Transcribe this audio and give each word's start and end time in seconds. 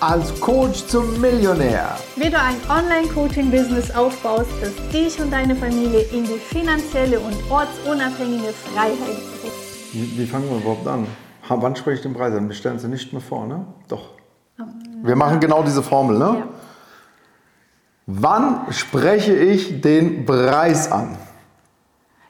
als 0.00 0.40
Coach 0.40 0.86
zum 0.86 1.20
Millionär. 1.20 1.96
Wie 2.16 2.30
du 2.30 2.38
ein 2.38 2.56
Online-Coaching-Business 2.68 3.94
aufbaust, 3.94 4.50
das 4.60 4.72
dich 4.92 5.20
und 5.20 5.32
deine 5.32 5.56
Familie 5.56 6.02
in 6.12 6.24
die 6.24 6.38
finanzielle 6.38 7.18
und 7.18 7.34
ortsunabhängige 7.50 8.52
Freiheit 8.52 8.96
bringt. 8.96 9.92
Wie, 9.92 10.18
wie 10.18 10.26
fangen 10.26 10.48
wir 10.50 10.58
überhaupt 10.58 10.86
an? 10.86 11.06
Wann 11.48 11.74
spreche 11.74 11.96
ich 11.96 12.02
den 12.02 12.14
Preis 12.14 12.34
an? 12.34 12.48
Wir 12.48 12.54
stellen 12.54 12.78
sie 12.78 12.88
nicht 12.88 13.12
mehr 13.12 13.22
vor, 13.22 13.46
ne? 13.46 13.64
Doch. 13.88 14.10
Wir 15.02 15.16
machen 15.16 15.40
genau 15.40 15.62
diese 15.62 15.82
Formel, 15.82 16.18
ne? 16.18 16.36
Ja. 16.40 16.48
Wann 18.06 18.72
spreche 18.72 19.34
ich 19.34 19.80
den 19.80 20.26
Preis 20.26 20.90
an? 20.92 21.16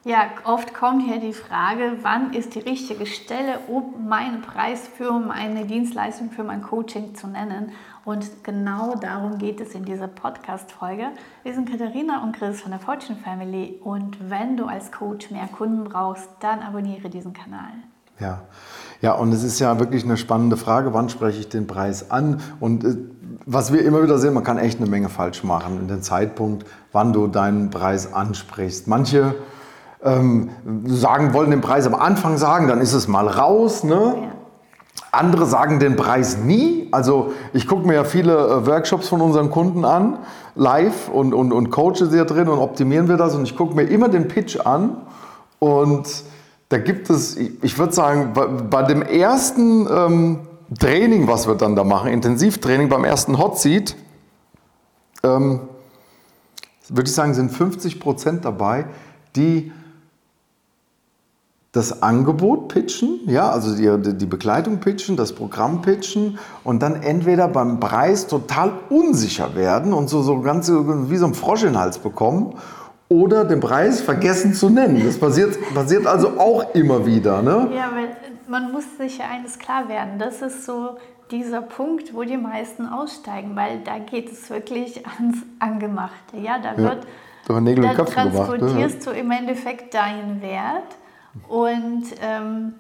Ja, 0.09 0.29
oft 0.45 0.73
kommt 0.73 1.03
hier 1.03 1.21
die 1.21 1.35
Frage, 1.35 1.99
wann 2.01 2.33
ist 2.33 2.55
die 2.55 2.61
richtige 2.61 3.05
Stelle, 3.05 3.59
um 3.69 4.09
meinen 4.09 4.41
Preis 4.41 4.89
für 4.97 5.13
meine 5.13 5.67
Dienstleistung, 5.67 6.31
für 6.31 6.45
mein 6.45 6.63
Coaching 6.63 7.15
zu 7.15 7.27
nennen. 7.27 7.73
Und 8.07 8.43
genau 8.43 8.95
darum 8.95 9.37
geht 9.37 9.61
es 9.61 9.75
in 9.75 9.85
dieser 9.85 10.09
Podcast-Folge. 10.09 11.09
Wir 11.43 11.53
sind 11.53 11.71
Katharina 11.71 12.23
und 12.23 12.35
Chris 12.35 12.63
von 12.63 12.71
der 12.71 12.81
Fortune 12.81 13.19
Family. 13.23 13.79
Und 13.85 14.31
wenn 14.31 14.57
du 14.57 14.65
als 14.65 14.93
Coach 14.93 15.31
mehr 15.31 15.47
Kunden 15.47 15.85
brauchst, 15.85 16.27
dann 16.41 16.61
abonniere 16.61 17.11
diesen 17.11 17.35
Kanal. 17.35 17.75
Ja. 18.19 18.41
Ja, 19.03 19.13
und 19.13 19.31
es 19.35 19.45
ist 19.45 19.59
ja 19.59 19.79
wirklich 19.79 20.05
eine 20.05 20.17
spannende 20.17 20.57
Frage, 20.57 20.95
wann 20.95 21.11
spreche 21.11 21.41
ich 21.41 21.51
den 21.51 21.67
Preis 21.67 22.11
an? 22.11 22.41
Und 22.61 22.83
äh, 22.83 22.97
was 23.45 23.75
wir 23.75 23.85
immer 23.85 24.03
wieder 24.03 24.17
sehen, 24.17 24.33
man 24.33 24.43
kann 24.43 24.57
echt 24.57 24.81
eine 24.81 24.89
Menge 24.89 25.11
falsch 25.11 25.45
machen 25.45 25.79
in 25.79 25.87
den 25.87 26.01
Zeitpunkt, 26.01 26.67
wann 26.93 27.13
du 27.13 27.27
deinen 27.27 27.69
Preis 27.69 28.11
ansprichst. 28.11 28.89
Manche 28.89 29.35
ähm, 30.03 30.51
sagen, 30.87 31.33
wollen 31.33 31.51
den 31.51 31.61
Preis 31.61 31.87
am 31.87 31.95
Anfang 31.95 32.39
sagen, 32.39 32.69
dann 32.69 32.81
ist 32.81 32.93
es 32.93 33.09
mal 33.09 33.27
raus. 33.27 33.85
Ne? 33.85 34.15
Ja. 34.17 34.29
Andere 35.11 35.47
sagen 35.47 35.81
den 35.81 35.97
Preis 35.97 36.39
nie. 36.39 36.89
Also 36.93 37.33
ich 37.53 37.67
gucke 37.67 37.87
mir 37.87 37.95
ja 37.95 38.05
viele 38.05 38.35
äh, 38.35 38.67
Workshops 38.67 39.09
von 39.09 39.21
unseren 39.21 39.51
Kunden 39.51 39.85
an, 39.85 40.19
live 40.55 41.09
und, 41.09 41.35
und, 41.35 41.53
und 41.53 41.71
coache 41.71 42.07
sie 42.07 42.17
ja 42.17 42.25
drin 42.25 42.49
und 42.49 42.59
optimieren 42.59 43.09
wir 43.09 43.17
das. 43.17 43.35
Und 43.35 43.45
ich 43.45 43.57
gucke 43.57 43.75
mir 43.75 43.85
immer 43.85 44.09
den 44.09 44.29
Pitch 44.29 44.61
an. 44.61 44.99
Und 45.59 46.07
da 46.69 46.79
gibt 46.79 47.11
es, 47.11 47.37
ich 47.37 47.79
würde 47.79 47.93
sagen, 47.93 48.33
bei, 48.35 48.47
bei, 48.47 48.83
dem 48.83 49.03
ersten 49.03 49.89
ähm, 49.91 50.39
Training, 50.79 51.27
was 51.27 51.49
wir 51.49 51.55
dann 51.55 51.75
da 51.75 51.85
machen, 51.85 52.11
Intensivtraining, 52.11 52.89
beim 52.89 53.05
ersten 53.05 53.39
Hot 53.39 53.59
Seat, 53.59 53.97
ähm, 55.23 55.61
würde 56.89 57.09
ich 57.09 57.15
sagen, 57.15 57.35
sind 57.35 57.51
50 57.51 58.01
Prozent 58.01 58.45
dabei, 58.45 58.87
die 59.35 59.73
das 61.79 62.03
Angebot 62.03 62.67
pitchen, 62.67 63.21
ja, 63.27 63.51
also 63.51 63.77
die, 63.77 64.19
die 64.19 64.27
Begleitung 64.27 64.81
pitchen, 64.81 65.17
das 65.17 65.33
Programm 65.33 65.81
pitchen 65.81 66.37
und 66.65 66.83
dann 66.83 67.01
entweder 67.03 67.47
beim 67.47 67.79
Preis 67.79 68.27
total 68.27 68.73
unsicher 68.91 69.55
werden 69.55 69.93
und 69.93 70.11
so, 70.11 70.23
so 70.23 70.41
ganz 70.41 70.69
wie 70.69 71.17
so 71.17 71.27
ein 71.27 71.35
Frosch 71.35 71.63
in 71.63 71.75
den 71.75 71.79
Hals 71.79 71.99
bekommen 71.99 72.57
oder 73.09 73.45
den 73.45 73.61
Preis 73.61 74.01
vergessen 74.01 74.55
zu 74.55 74.71
nennen. 74.71 75.05
Das 75.07 75.19
passiert, 75.19 75.57
passiert 75.73 76.05
also 76.09 76.41
auch 76.41 76.75
immer 76.75 77.07
wieder. 77.07 77.43
Ne? 77.43 77.69
Ja, 77.77 77.93
weil 77.95 78.17
man 78.49 78.73
muss 78.73 78.85
sich 78.99 79.19
ja 79.19 79.27
eines 79.31 79.61
klar 79.61 79.89
werden. 79.89 80.19
Das 80.19 80.43
ist 80.43 80.65
so 80.65 80.97
dieser 81.31 81.63
Punkt, 81.63 82.13
wo 82.13 82.25
die 82.25 82.37
meisten 82.37 82.87
aussteigen, 82.87 83.55
weil 83.55 83.83
da 83.85 83.99
geht 83.99 84.33
es 84.33 84.51
wirklich 84.51 85.07
ans 85.07 85.39
Angemachte. 85.61 86.39
Ja, 86.43 86.59
da 86.59 86.77
wird 86.77 87.05
ja, 87.49 87.61
da, 87.61 87.95
da 87.95 88.05
transportierst 88.05 89.05
gemacht, 89.05 89.07
ne? 89.07 89.13
du 89.13 89.21
im 89.21 89.31
Endeffekt 89.31 89.95
deinen 89.95 90.43
Wert 90.43 90.97
und 91.47 92.05
ähm, 92.21 92.75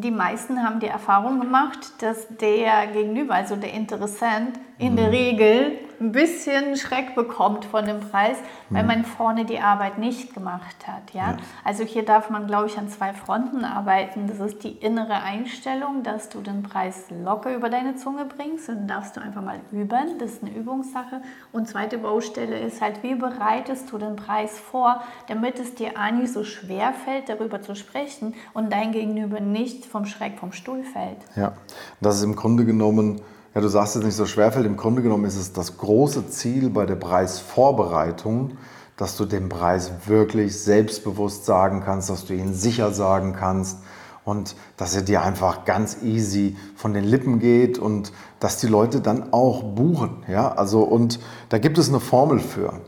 die 0.00 0.10
meisten 0.10 0.62
haben 0.62 0.80
die 0.80 0.86
Erfahrung 0.86 1.40
gemacht, 1.40 1.78
dass 2.00 2.26
der 2.28 2.86
Gegenüber, 2.92 3.34
also 3.34 3.56
der 3.56 3.72
Interessent, 3.72 4.58
in 4.78 4.92
mhm. 4.92 4.96
der 4.96 5.12
Regel 5.12 5.78
ein 5.98 6.12
bisschen 6.12 6.76
Schreck 6.76 7.14
bekommt 7.14 7.64
von 7.64 7.86
dem 7.86 8.00
Preis, 8.00 8.36
weil 8.68 8.82
mhm. 8.82 8.88
man 8.88 9.04
vorne 9.04 9.46
die 9.46 9.58
Arbeit 9.58 9.96
nicht 9.96 10.34
gemacht 10.34 10.86
hat. 10.86 11.14
Ja? 11.14 11.30
ja? 11.30 11.36
Also 11.64 11.84
hier 11.84 12.04
darf 12.04 12.28
man, 12.28 12.46
glaube 12.46 12.66
ich, 12.66 12.76
an 12.76 12.90
zwei 12.90 13.14
Fronten 13.14 13.64
arbeiten. 13.64 14.26
Das 14.26 14.38
ist 14.40 14.62
die 14.62 14.72
innere 14.72 15.22
Einstellung, 15.22 16.02
dass 16.02 16.28
du 16.28 16.42
den 16.42 16.62
Preis 16.62 17.06
locker 17.24 17.54
über 17.54 17.70
deine 17.70 17.96
Zunge 17.96 18.26
bringst 18.26 18.68
und 18.68 18.88
darfst 18.88 19.16
du 19.16 19.22
einfach 19.22 19.42
mal 19.42 19.60
üben. 19.72 20.18
Das 20.18 20.32
ist 20.32 20.42
eine 20.42 20.54
Übungssache. 20.54 21.22
Und 21.52 21.68
zweite 21.68 21.96
Baustelle 21.96 22.58
ist 22.58 22.82
halt, 22.82 23.02
wie 23.02 23.14
bereitest 23.14 23.90
du 23.90 23.96
den 23.96 24.16
Preis 24.16 24.58
vor, 24.58 25.02
damit 25.28 25.58
es 25.58 25.74
dir 25.74 25.96
eigentlich 25.96 26.32
so 26.32 26.44
schwer 26.44 26.92
fällt, 26.92 27.30
darüber 27.30 27.62
zu 27.62 27.74
sprechen 27.74 28.34
und 28.52 28.70
dein 28.70 28.92
Gegenüber 28.92 29.40
nicht 29.40 29.55
vom 29.90 30.06
Schreck 30.06 30.38
vom 30.38 30.52
Stuhl 30.52 30.82
fällt. 30.82 31.18
Ja, 31.36 31.54
das 32.00 32.18
ist 32.18 32.22
im 32.22 32.36
Grunde 32.36 32.64
genommen 32.64 33.20
ja, 33.56 33.62
du 33.62 33.68
sagst 33.68 33.96
es 33.96 34.04
nicht 34.04 34.14
so 34.14 34.26
schwerfällt. 34.26 34.66
Im 34.66 34.76
Grunde 34.76 35.00
genommen 35.00 35.24
ist 35.24 35.36
es 35.36 35.54
das 35.54 35.78
große 35.78 36.28
Ziel 36.28 36.68
bei 36.68 36.84
der 36.84 36.96
Preisvorbereitung, 36.96 38.58
dass 38.98 39.16
du 39.16 39.24
den 39.24 39.48
Preis 39.48 39.90
wirklich 40.04 40.60
selbstbewusst 40.60 41.46
sagen 41.46 41.80
kannst, 41.82 42.10
dass 42.10 42.26
du 42.26 42.34
ihn 42.34 42.52
sicher 42.52 42.92
sagen 42.92 43.32
kannst 43.32 43.78
und 44.26 44.56
dass 44.76 44.94
er 44.94 45.00
dir 45.00 45.22
einfach 45.22 45.64
ganz 45.64 46.02
easy 46.02 46.54
von 46.74 46.92
den 46.92 47.04
Lippen 47.04 47.38
geht 47.38 47.78
und 47.78 48.12
dass 48.40 48.58
die 48.58 48.66
Leute 48.66 49.00
dann 49.00 49.32
auch 49.32 49.62
buchen. 49.62 50.24
Ja, 50.28 50.52
also 50.52 50.82
und 50.82 51.18
da 51.48 51.56
gibt 51.56 51.78
es 51.78 51.88
eine 51.88 52.00
Formel 52.00 52.40
für. 52.40 52.82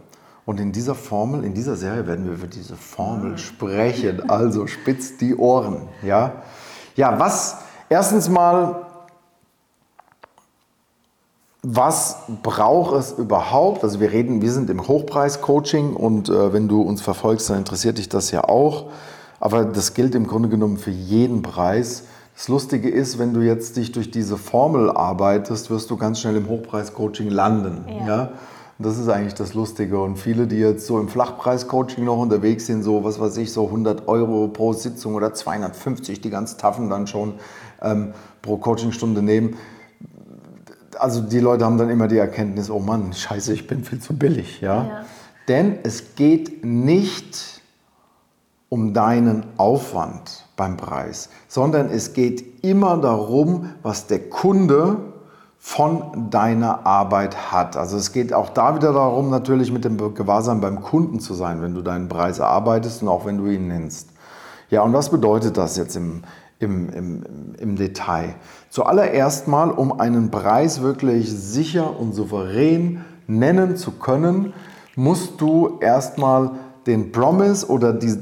Und 0.48 0.60
in 0.60 0.72
dieser 0.72 0.94
Formel, 0.94 1.44
in 1.44 1.52
dieser 1.52 1.76
Serie 1.76 2.06
werden 2.06 2.24
wir 2.24 2.32
über 2.32 2.46
diese 2.46 2.74
Formel 2.74 3.36
sprechen. 3.36 4.30
Also 4.30 4.66
spitzt 4.66 5.20
die 5.20 5.36
Ohren. 5.36 5.88
Ja, 6.02 6.36
ja 6.96 7.20
was 7.20 7.58
erstens 7.90 8.30
mal 8.30 8.86
was 11.62 12.16
braucht 12.42 12.94
es 12.94 13.12
überhaupt? 13.12 13.84
Also 13.84 14.00
wir 14.00 14.10
reden, 14.10 14.40
wir 14.40 14.50
sind 14.50 14.70
im 14.70 14.88
Hochpreis-Coaching 14.88 15.94
und 15.94 16.30
äh, 16.30 16.50
wenn 16.50 16.66
du 16.66 16.80
uns 16.80 17.02
verfolgst, 17.02 17.50
dann 17.50 17.58
interessiert 17.58 17.98
dich 17.98 18.08
das 18.08 18.30
ja 18.30 18.44
auch. 18.44 18.86
Aber 19.40 19.66
das 19.66 19.92
gilt 19.92 20.14
im 20.14 20.26
Grunde 20.26 20.48
genommen 20.48 20.78
für 20.78 20.90
jeden 20.90 21.42
Preis. 21.42 22.04
Das 22.34 22.48
Lustige 22.48 22.88
ist, 22.88 23.18
wenn 23.18 23.34
du 23.34 23.42
jetzt 23.42 23.76
dich 23.76 23.92
durch 23.92 24.10
diese 24.10 24.38
Formel 24.38 24.90
arbeitest, 24.90 25.68
wirst 25.68 25.90
du 25.90 25.98
ganz 25.98 26.20
schnell 26.20 26.36
im 26.36 26.48
Hochpreis-Coaching 26.48 27.28
landen. 27.28 27.84
Ja. 27.86 28.06
ja. 28.06 28.32
Das 28.80 28.96
ist 28.96 29.08
eigentlich 29.08 29.34
das 29.34 29.54
Lustige. 29.54 30.00
Und 30.00 30.16
viele, 30.16 30.46
die 30.46 30.56
jetzt 30.56 30.86
so 30.86 31.00
im 31.00 31.08
Flachpreis-Coaching 31.08 32.04
noch 32.04 32.18
unterwegs 32.18 32.66
sind, 32.66 32.84
so 32.84 33.02
was 33.02 33.18
weiß 33.18 33.36
ich, 33.38 33.52
so 33.52 33.66
100 33.66 34.06
Euro 34.06 34.48
pro 34.48 34.72
Sitzung 34.72 35.14
oder 35.14 35.34
250, 35.34 36.20
die 36.20 36.30
ganz 36.30 36.56
taffen 36.56 36.88
dann 36.88 37.08
schon 37.08 37.34
ähm, 37.82 38.12
pro 38.40 38.56
Coachingstunde 38.56 39.20
nehmen, 39.20 39.56
also 40.98 41.20
die 41.20 41.40
Leute 41.40 41.64
haben 41.64 41.78
dann 41.78 41.90
immer 41.90 42.08
die 42.08 42.18
Erkenntnis, 42.18 42.70
oh 42.70 42.78
Mann, 42.78 43.12
scheiße, 43.12 43.52
ich 43.52 43.66
bin 43.66 43.84
viel 43.84 44.00
zu 44.00 44.16
billig. 44.16 44.60
Ja? 44.60 44.84
ja. 44.84 45.04
Denn 45.46 45.78
es 45.82 46.14
geht 46.14 46.64
nicht 46.64 47.62
um 48.68 48.92
deinen 48.92 49.46
Aufwand 49.56 50.46
beim 50.56 50.76
Preis, 50.76 51.30
sondern 51.46 51.88
es 51.88 52.12
geht 52.12 52.64
immer 52.64 52.98
darum, 52.98 53.70
was 53.82 54.06
der 54.06 54.28
Kunde 54.28 54.98
von 55.58 56.30
deiner 56.30 56.86
Arbeit 56.86 57.52
hat. 57.52 57.76
Also 57.76 57.96
es 57.96 58.12
geht 58.12 58.32
auch 58.32 58.50
da 58.50 58.76
wieder 58.76 58.92
darum, 58.92 59.28
natürlich 59.28 59.72
mit 59.72 59.84
dem 59.84 59.96
Gewahrsam 60.14 60.60
beim 60.60 60.80
Kunden 60.82 61.20
zu 61.20 61.34
sein, 61.34 61.60
wenn 61.60 61.74
du 61.74 61.82
deinen 61.82 62.08
Preis 62.08 62.38
erarbeitest 62.38 63.02
und 63.02 63.08
auch 63.08 63.26
wenn 63.26 63.38
du 63.38 63.46
ihn 63.46 63.68
nennst. 63.68 64.08
Ja, 64.70 64.82
und 64.82 64.92
was 64.92 65.10
bedeutet 65.10 65.56
das 65.56 65.76
jetzt 65.76 65.96
im, 65.96 66.22
im, 66.58 66.88
im, 66.90 67.24
im 67.58 67.76
Detail. 67.76 68.34
Zuallererst 68.70 69.48
mal, 69.48 69.70
um 69.70 69.98
einen 69.98 70.30
Preis 70.30 70.80
wirklich 70.80 71.30
sicher 71.30 71.98
und 71.98 72.14
souverän 72.14 73.04
nennen 73.26 73.76
zu 73.76 73.92
können, 73.92 74.52
musst 74.94 75.40
du 75.40 75.78
erstmal 75.80 76.52
den 76.86 77.12
Promise 77.12 77.66
oder 77.66 77.92
die, 77.92 78.16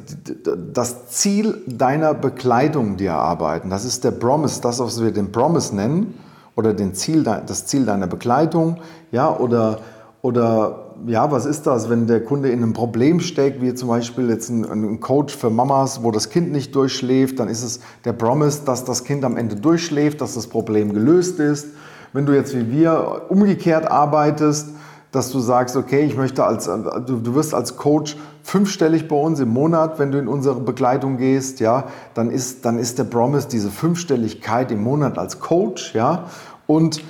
das 0.72 1.08
Ziel 1.08 1.62
deiner 1.66 2.14
Bekleidung 2.14 2.96
dir 2.96 3.10
erarbeiten. 3.10 3.70
Das 3.70 3.84
ist 3.84 4.04
der 4.04 4.10
Promise, 4.10 4.60
das, 4.60 4.80
was 4.80 5.00
wir 5.02 5.12
den 5.12 5.30
Promise 5.30 5.74
nennen, 5.76 6.14
oder 6.56 6.74
den 6.74 6.94
Ziel, 6.94 7.22
das 7.22 7.66
Ziel 7.66 7.84
deiner 7.84 8.06
Bekleidung, 8.06 8.78
ja, 9.12 9.36
oder, 9.36 9.80
oder 10.22 10.86
ja, 11.06 11.30
was 11.30 11.44
ist 11.44 11.66
das, 11.66 11.90
wenn 11.90 12.06
der 12.06 12.24
Kunde 12.24 12.48
in 12.48 12.62
einem 12.62 12.72
Problem 12.72 13.20
steckt, 13.20 13.60
wie 13.60 13.74
zum 13.74 13.88
Beispiel 13.88 14.30
jetzt 14.30 14.48
ein, 14.48 14.64
ein, 14.64 15.00
Coach 15.00 15.36
für 15.36 15.50
Mamas, 15.50 16.02
wo 16.02 16.10
das 16.10 16.30
Kind 16.30 16.52
nicht 16.52 16.74
durchschläft, 16.74 17.38
dann 17.38 17.48
ist 17.48 17.62
es 17.62 17.80
der 18.04 18.14
Promise, 18.14 18.62
dass 18.64 18.84
das 18.84 19.04
Kind 19.04 19.24
am 19.24 19.36
Ende 19.36 19.56
durchschläft, 19.56 20.20
dass 20.20 20.34
das 20.34 20.46
Problem 20.46 20.94
gelöst 20.94 21.38
ist. 21.38 21.68
Wenn 22.12 22.24
du 22.24 22.32
jetzt 22.32 22.56
wie 22.56 22.70
wir 22.70 23.26
umgekehrt 23.28 23.90
arbeitest, 23.90 24.70
dass 25.16 25.32
du 25.32 25.40
sagst, 25.40 25.76
okay, 25.76 26.04
ich 26.04 26.14
möchte 26.14 26.44
als, 26.44 26.66
du, 26.66 27.00
du 27.20 27.34
wirst 27.34 27.54
als 27.54 27.78
Coach 27.78 28.18
fünfstellig 28.42 29.08
bei 29.08 29.16
uns 29.16 29.40
im 29.40 29.48
Monat, 29.48 29.98
wenn 29.98 30.12
du 30.12 30.18
in 30.18 30.28
unsere 30.28 30.60
Begleitung 30.60 31.16
gehst, 31.16 31.58
ja, 31.58 31.84
dann 32.12 32.30
ist, 32.30 32.66
dann 32.66 32.78
ist 32.78 32.98
der 32.98 33.04
Promise 33.04 33.48
diese 33.48 33.70
Fünfstelligkeit 33.70 34.70
im 34.70 34.84
Monat 34.84 35.16
als 35.16 35.40
Coach, 35.40 35.94
ja, 35.94 36.26
und 36.66 37.02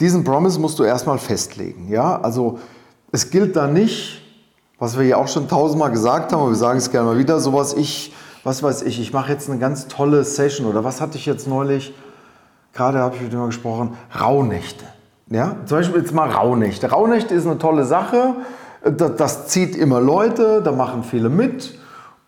diesen 0.00 0.24
Promise 0.24 0.58
musst 0.58 0.78
du 0.78 0.84
erstmal 0.84 1.18
festlegen, 1.18 1.88
ja, 1.90 2.18
also 2.22 2.58
es 3.12 3.28
gilt 3.28 3.56
da 3.56 3.66
nicht, 3.66 4.22
was 4.78 4.98
wir 4.98 5.04
ja 5.04 5.18
auch 5.18 5.28
schon 5.28 5.46
tausendmal 5.46 5.90
gesagt 5.90 6.32
haben, 6.32 6.40
aber 6.40 6.52
wir 6.52 6.56
sagen 6.56 6.78
es 6.78 6.90
gerne 6.90 7.10
mal 7.10 7.18
wieder, 7.18 7.40
sowas 7.40 7.74
ich, 7.74 8.14
was 8.42 8.62
weiß 8.62 8.80
ich, 8.82 8.98
ich 9.02 9.12
mache 9.12 9.30
jetzt 9.32 9.50
eine 9.50 9.58
ganz 9.58 9.86
tolle 9.86 10.24
Session 10.24 10.66
oder 10.66 10.82
was 10.82 11.02
hatte 11.02 11.18
ich 11.18 11.26
jetzt 11.26 11.46
neulich, 11.46 11.92
gerade 12.72 13.00
habe 13.00 13.16
ich 13.16 13.20
mit 13.20 13.32
jemandem 13.32 13.50
gesprochen, 13.50 13.98
Rauhnächte. 14.18 14.86
Ja, 15.30 15.56
zum 15.64 15.78
Beispiel 15.78 16.00
jetzt 16.00 16.12
mal 16.12 16.28
Rauhnächte. 16.28 16.90
Rauhnächte 16.90 17.34
ist 17.34 17.46
eine 17.46 17.58
tolle 17.58 17.84
Sache. 17.84 18.34
Das, 18.82 19.14
das 19.14 19.46
zieht 19.46 19.76
immer 19.76 20.00
Leute, 20.00 20.60
da 20.60 20.72
machen 20.72 21.04
viele 21.04 21.28
mit. 21.28 21.78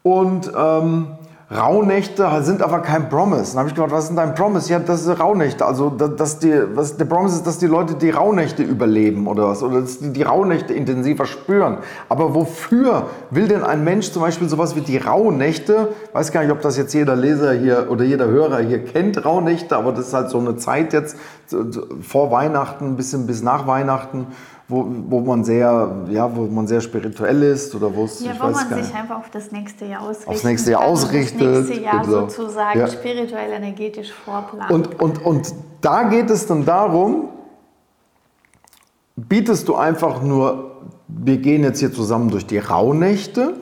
Und 0.04 0.52
ähm, 0.56 1.08
Rauhnächte 1.50 2.26
sind 2.42 2.62
aber 2.62 2.80
kein 2.80 3.08
Promise. 3.08 3.52
Dann 3.52 3.58
habe 3.58 3.68
ich 3.68 3.74
gefragt, 3.74 3.92
was 3.92 4.04
ist 4.04 4.08
denn 4.08 4.16
dein 4.16 4.34
Promise? 4.34 4.72
Ja, 4.72 4.78
das 4.78 5.06
ist 5.06 5.20
Rauhnächte. 5.20 5.66
Also, 5.66 5.90
dass 5.90 6.38
die, 6.38 6.52
was, 6.74 6.96
der 6.96 7.04
Promise 7.04 7.36
ist, 7.36 7.46
dass 7.46 7.58
die 7.58 7.66
Leute 7.66 7.94
die 7.94 8.10
Rauhnächte 8.10 8.62
überleben 8.62 9.26
oder 9.26 9.48
was. 9.48 9.62
Oder 9.62 9.82
dass 9.82 9.98
die 9.98 10.12
die 10.12 10.22
Rauhnächte 10.22 10.72
intensiver 10.72 11.26
spüren. 11.26 11.78
Aber 12.08 12.34
wofür 12.34 13.06
will 13.30 13.48
denn 13.48 13.64
ein 13.64 13.84
Mensch 13.84 14.12
zum 14.12 14.22
Beispiel 14.22 14.48
sowas 14.48 14.76
wie 14.76 14.80
die 14.80 14.96
Rauhnächte? 14.96 15.88
Ich 16.08 16.14
weiß 16.14 16.32
gar 16.32 16.42
nicht, 16.42 16.52
ob 16.52 16.62
das 16.62 16.76
jetzt 16.76 16.94
jeder 16.94 17.16
Leser 17.16 17.52
hier 17.52 17.88
oder 17.90 18.04
jeder 18.04 18.26
Hörer 18.26 18.60
hier 18.60 18.84
kennt, 18.84 19.24
Rauhnächte, 19.24 19.76
aber 19.76 19.92
das 19.92 20.08
ist 20.08 20.14
halt 20.14 20.30
so 20.30 20.38
eine 20.38 20.56
Zeit 20.56 20.92
jetzt 20.92 21.16
vor 22.00 22.30
Weihnachten, 22.30 22.86
ein 22.86 22.96
bisschen 22.96 23.26
bis 23.26 23.42
nach 23.42 23.66
Weihnachten 23.66 24.28
wo, 24.72 24.86
wo 25.08 25.20
man 25.20 25.44
sehr, 25.44 26.06
ja, 26.08 26.34
wo 26.34 26.46
man 26.46 26.66
sehr 26.66 26.80
spirituell 26.80 27.42
ist 27.42 27.74
oder 27.74 27.94
wo 27.94 28.04
es, 28.04 28.24
ja, 28.24 28.32
wo 28.40 28.48
man 28.48 28.54
sich 28.82 28.94
einfach 28.94 29.18
auf 29.18 29.30
das 29.30 29.52
nächste 29.52 29.84
Jahr 29.84 30.02
ausrichtet. 30.02 30.28
Aufs 30.28 30.44
nächste 30.44 30.70
Jahr 30.70 30.84
ausrichtet. 30.84 31.40
Das 31.40 31.68
nächste 31.68 31.84
Jahr 31.84 32.02
genau. 32.02 32.20
sozusagen 32.20 32.78
ja. 32.78 32.88
spirituell, 32.88 33.52
energetisch 33.52 34.12
vorplanen. 34.12 34.74
Und, 34.74 35.00
und, 35.00 35.24
und 35.24 35.54
da 35.82 36.04
geht 36.04 36.30
es 36.30 36.46
dann 36.46 36.64
darum, 36.64 37.28
bietest 39.16 39.68
du 39.68 39.74
einfach 39.74 40.22
nur, 40.22 40.82
wir 41.06 41.36
gehen 41.36 41.62
jetzt 41.62 41.80
hier 41.80 41.92
zusammen 41.92 42.30
durch 42.30 42.46
die 42.46 42.58
Rauhnächte 42.58 43.54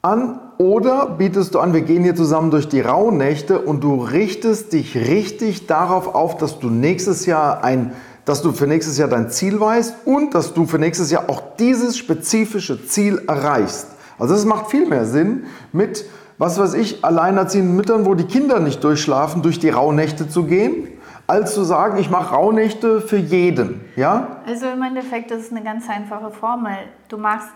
an 0.00 0.40
oder 0.56 1.14
bietest 1.18 1.54
du 1.54 1.60
an, 1.60 1.74
wir 1.74 1.82
gehen 1.82 2.02
hier 2.02 2.16
zusammen 2.16 2.50
durch 2.50 2.68
die 2.68 2.80
Rauhnächte 2.80 3.60
und 3.60 3.84
du 3.84 4.02
richtest 4.02 4.72
dich 4.72 4.96
richtig 4.96 5.66
darauf 5.66 6.14
auf, 6.14 6.38
dass 6.38 6.58
du 6.58 6.70
nächstes 6.70 7.26
Jahr 7.26 7.62
ein 7.62 7.92
dass 8.28 8.42
du 8.42 8.52
für 8.52 8.66
nächstes 8.66 8.98
Jahr 8.98 9.08
dein 9.08 9.30
Ziel 9.30 9.58
weißt 9.58 10.06
und 10.06 10.34
dass 10.34 10.52
du 10.52 10.66
für 10.66 10.78
nächstes 10.78 11.10
Jahr 11.10 11.30
auch 11.30 11.56
dieses 11.58 11.96
spezifische 11.96 12.84
Ziel 12.86 13.22
erreichst. 13.26 13.86
Also 14.18 14.34
es 14.34 14.44
macht 14.44 14.70
viel 14.70 14.86
mehr 14.86 15.06
Sinn, 15.06 15.46
mit, 15.72 16.04
was 16.36 16.58
weiß 16.58 16.74
ich, 16.74 17.04
alleinerziehenden 17.04 17.74
Müttern, 17.74 18.04
wo 18.04 18.14
die 18.14 18.24
Kinder 18.24 18.60
nicht 18.60 18.84
durchschlafen, 18.84 19.40
durch 19.40 19.58
die 19.58 19.70
Rauhnächte 19.70 20.28
zu 20.28 20.44
gehen, 20.44 20.88
als 21.26 21.54
zu 21.54 21.64
sagen, 21.64 21.98
ich 21.98 22.10
mache 22.10 22.34
Rauhnächte 22.34 23.00
für 23.00 23.16
jeden. 23.16 23.80
Ja? 23.96 24.42
Also 24.46 24.66
im 24.66 24.82
Endeffekt 24.82 25.30
ist 25.30 25.46
es 25.46 25.50
eine 25.50 25.62
ganz 25.62 25.88
einfache 25.88 26.30
Formel. 26.30 26.76
Du 27.08 27.16
machst 27.16 27.48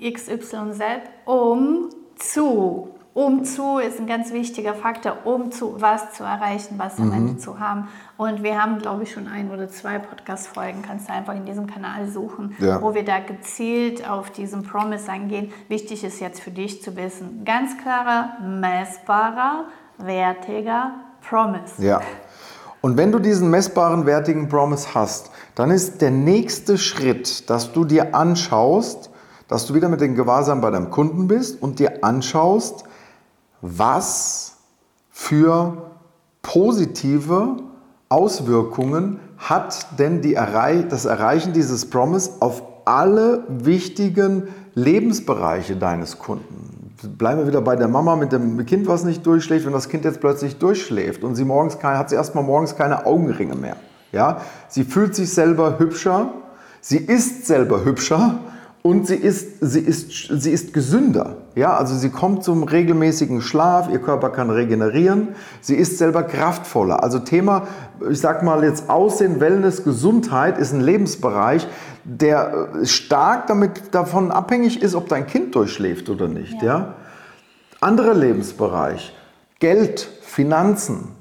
XYZ, 0.00 0.82
um 1.24 1.90
zu 2.16 2.95
um 3.16 3.44
zu 3.44 3.78
ist 3.78 3.98
ein 3.98 4.06
ganz 4.06 4.30
wichtiger 4.30 4.74
Faktor, 4.74 5.16
um 5.24 5.50
zu 5.50 5.80
was 5.80 6.12
zu 6.12 6.22
erreichen, 6.22 6.74
was 6.76 6.98
am 6.98 7.06
mhm. 7.06 7.14
Ende 7.14 7.36
zu 7.38 7.58
haben. 7.58 7.88
Und 8.18 8.42
wir 8.42 8.62
haben, 8.62 8.78
glaube 8.78 9.04
ich, 9.04 9.12
schon 9.12 9.26
ein 9.26 9.50
oder 9.50 9.70
zwei 9.70 9.98
Podcast-Folgen, 9.98 10.82
kannst 10.82 11.08
du 11.08 11.14
einfach 11.14 11.34
in 11.34 11.46
diesem 11.46 11.66
Kanal 11.66 12.08
suchen, 12.08 12.54
ja. 12.58 12.82
wo 12.82 12.92
wir 12.92 13.06
da 13.06 13.20
gezielt 13.20 14.06
auf 14.06 14.28
diesen 14.28 14.64
Promise 14.64 15.10
eingehen. 15.10 15.50
Wichtig 15.68 16.04
ist 16.04 16.20
jetzt 16.20 16.40
für 16.40 16.50
dich 16.50 16.82
zu 16.82 16.94
wissen, 16.94 17.42
ganz 17.46 17.78
klarer, 17.78 18.36
messbarer, 18.42 19.64
wertiger 19.96 20.90
Promise. 21.26 21.82
Ja. 21.82 22.02
Und 22.82 22.98
wenn 22.98 23.12
du 23.12 23.18
diesen 23.18 23.48
messbaren, 23.48 24.04
wertigen 24.04 24.50
Promise 24.50 24.88
hast, 24.92 25.30
dann 25.54 25.70
ist 25.70 26.02
der 26.02 26.10
nächste 26.10 26.76
Schritt, 26.76 27.48
dass 27.48 27.72
du 27.72 27.86
dir 27.86 28.14
anschaust, 28.14 29.08
dass 29.48 29.66
du 29.66 29.72
wieder 29.72 29.88
mit 29.88 30.02
dem 30.02 30.16
Gewahrsam 30.16 30.60
bei 30.60 30.70
deinem 30.70 30.90
Kunden 30.90 31.28
bist 31.28 31.62
und 31.62 31.78
dir 31.78 32.04
anschaust, 32.04 32.84
was 33.60 34.56
für 35.10 35.90
positive 36.42 37.56
Auswirkungen 38.08 39.20
hat 39.38 39.98
denn 39.98 40.22
Erreich 40.34 40.88
das 40.88 41.04
Erreichen 41.04 41.52
dieses 41.52 41.88
Promise 41.90 42.30
auf 42.40 42.62
alle 42.84 43.44
wichtigen 43.48 44.48
Lebensbereiche 44.74 45.76
deines 45.76 46.18
Kunden? 46.18 46.94
Bleiben 47.18 47.40
wir 47.40 47.46
wieder 47.46 47.60
bei 47.60 47.76
der 47.76 47.88
Mama 47.88 48.16
mit 48.16 48.32
dem 48.32 48.64
Kind, 48.64 48.86
was 48.86 49.04
nicht 49.04 49.26
durchschläft. 49.26 49.66
Wenn 49.66 49.72
das 49.72 49.88
Kind 49.88 50.04
jetzt 50.04 50.20
plötzlich 50.20 50.58
durchschläft 50.58 51.24
und 51.24 51.34
sie 51.34 51.44
morgens 51.44 51.78
keine, 51.78 51.98
hat 51.98 52.10
sie 52.10 52.16
erstmal 52.16 52.44
morgens 52.44 52.76
keine 52.76 53.04
Augenringe 53.04 53.54
mehr. 53.54 53.76
Ja? 54.12 54.40
Sie 54.68 54.84
fühlt 54.84 55.14
sich 55.14 55.32
selber 55.32 55.78
hübscher, 55.78 56.32
sie 56.80 56.98
ist 56.98 57.46
selber 57.46 57.84
hübscher 57.84 58.38
und 58.86 59.04
sie 59.04 59.16
ist, 59.16 59.58
sie 59.60 59.80
ist, 59.80 60.12
sie 60.12 60.52
ist 60.52 60.72
gesünder. 60.72 61.38
Ja, 61.56 61.76
also 61.76 61.96
sie 61.96 62.10
kommt 62.10 62.44
zum 62.44 62.62
regelmäßigen 62.62 63.42
Schlaf, 63.42 63.88
ihr 63.90 63.98
Körper 63.98 64.30
kann 64.30 64.48
regenerieren, 64.48 65.30
sie 65.60 65.74
ist 65.74 65.98
selber 65.98 66.22
kraftvoller. 66.22 67.02
Also 67.02 67.18
Thema, 67.18 67.66
ich 68.08 68.20
sag 68.20 68.44
mal 68.44 68.62
jetzt 68.62 68.88
Aussehen, 68.88 69.40
Wellness, 69.40 69.82
Gesundheit 69.82 70.56
ist 70.58 70.72
ein 70.72 70.80
Lebensbereich, 70.80 71.66
der 72.04 72.68
äh, 72.80 72.86
stark 72.86 73.48
damit 73.48 73.92
davon 73.92 74.30
abhängig 74.30 74.80
ist, 74.80 74.94
ob 74.94 75.08
dein 75.08 75.26
Kind 75.26 75.56
durchschläft 75.56 76.08
oder 76.08 76.28
nicht. 76.28 76.62
Ja. 76.62 76.78
ja? 76.78 76.94
Anderer 77.80 78.14
Lebensbereich, 78.14 79.12
Geld, 79.58 80.08
Finanzen. 80.22 81.15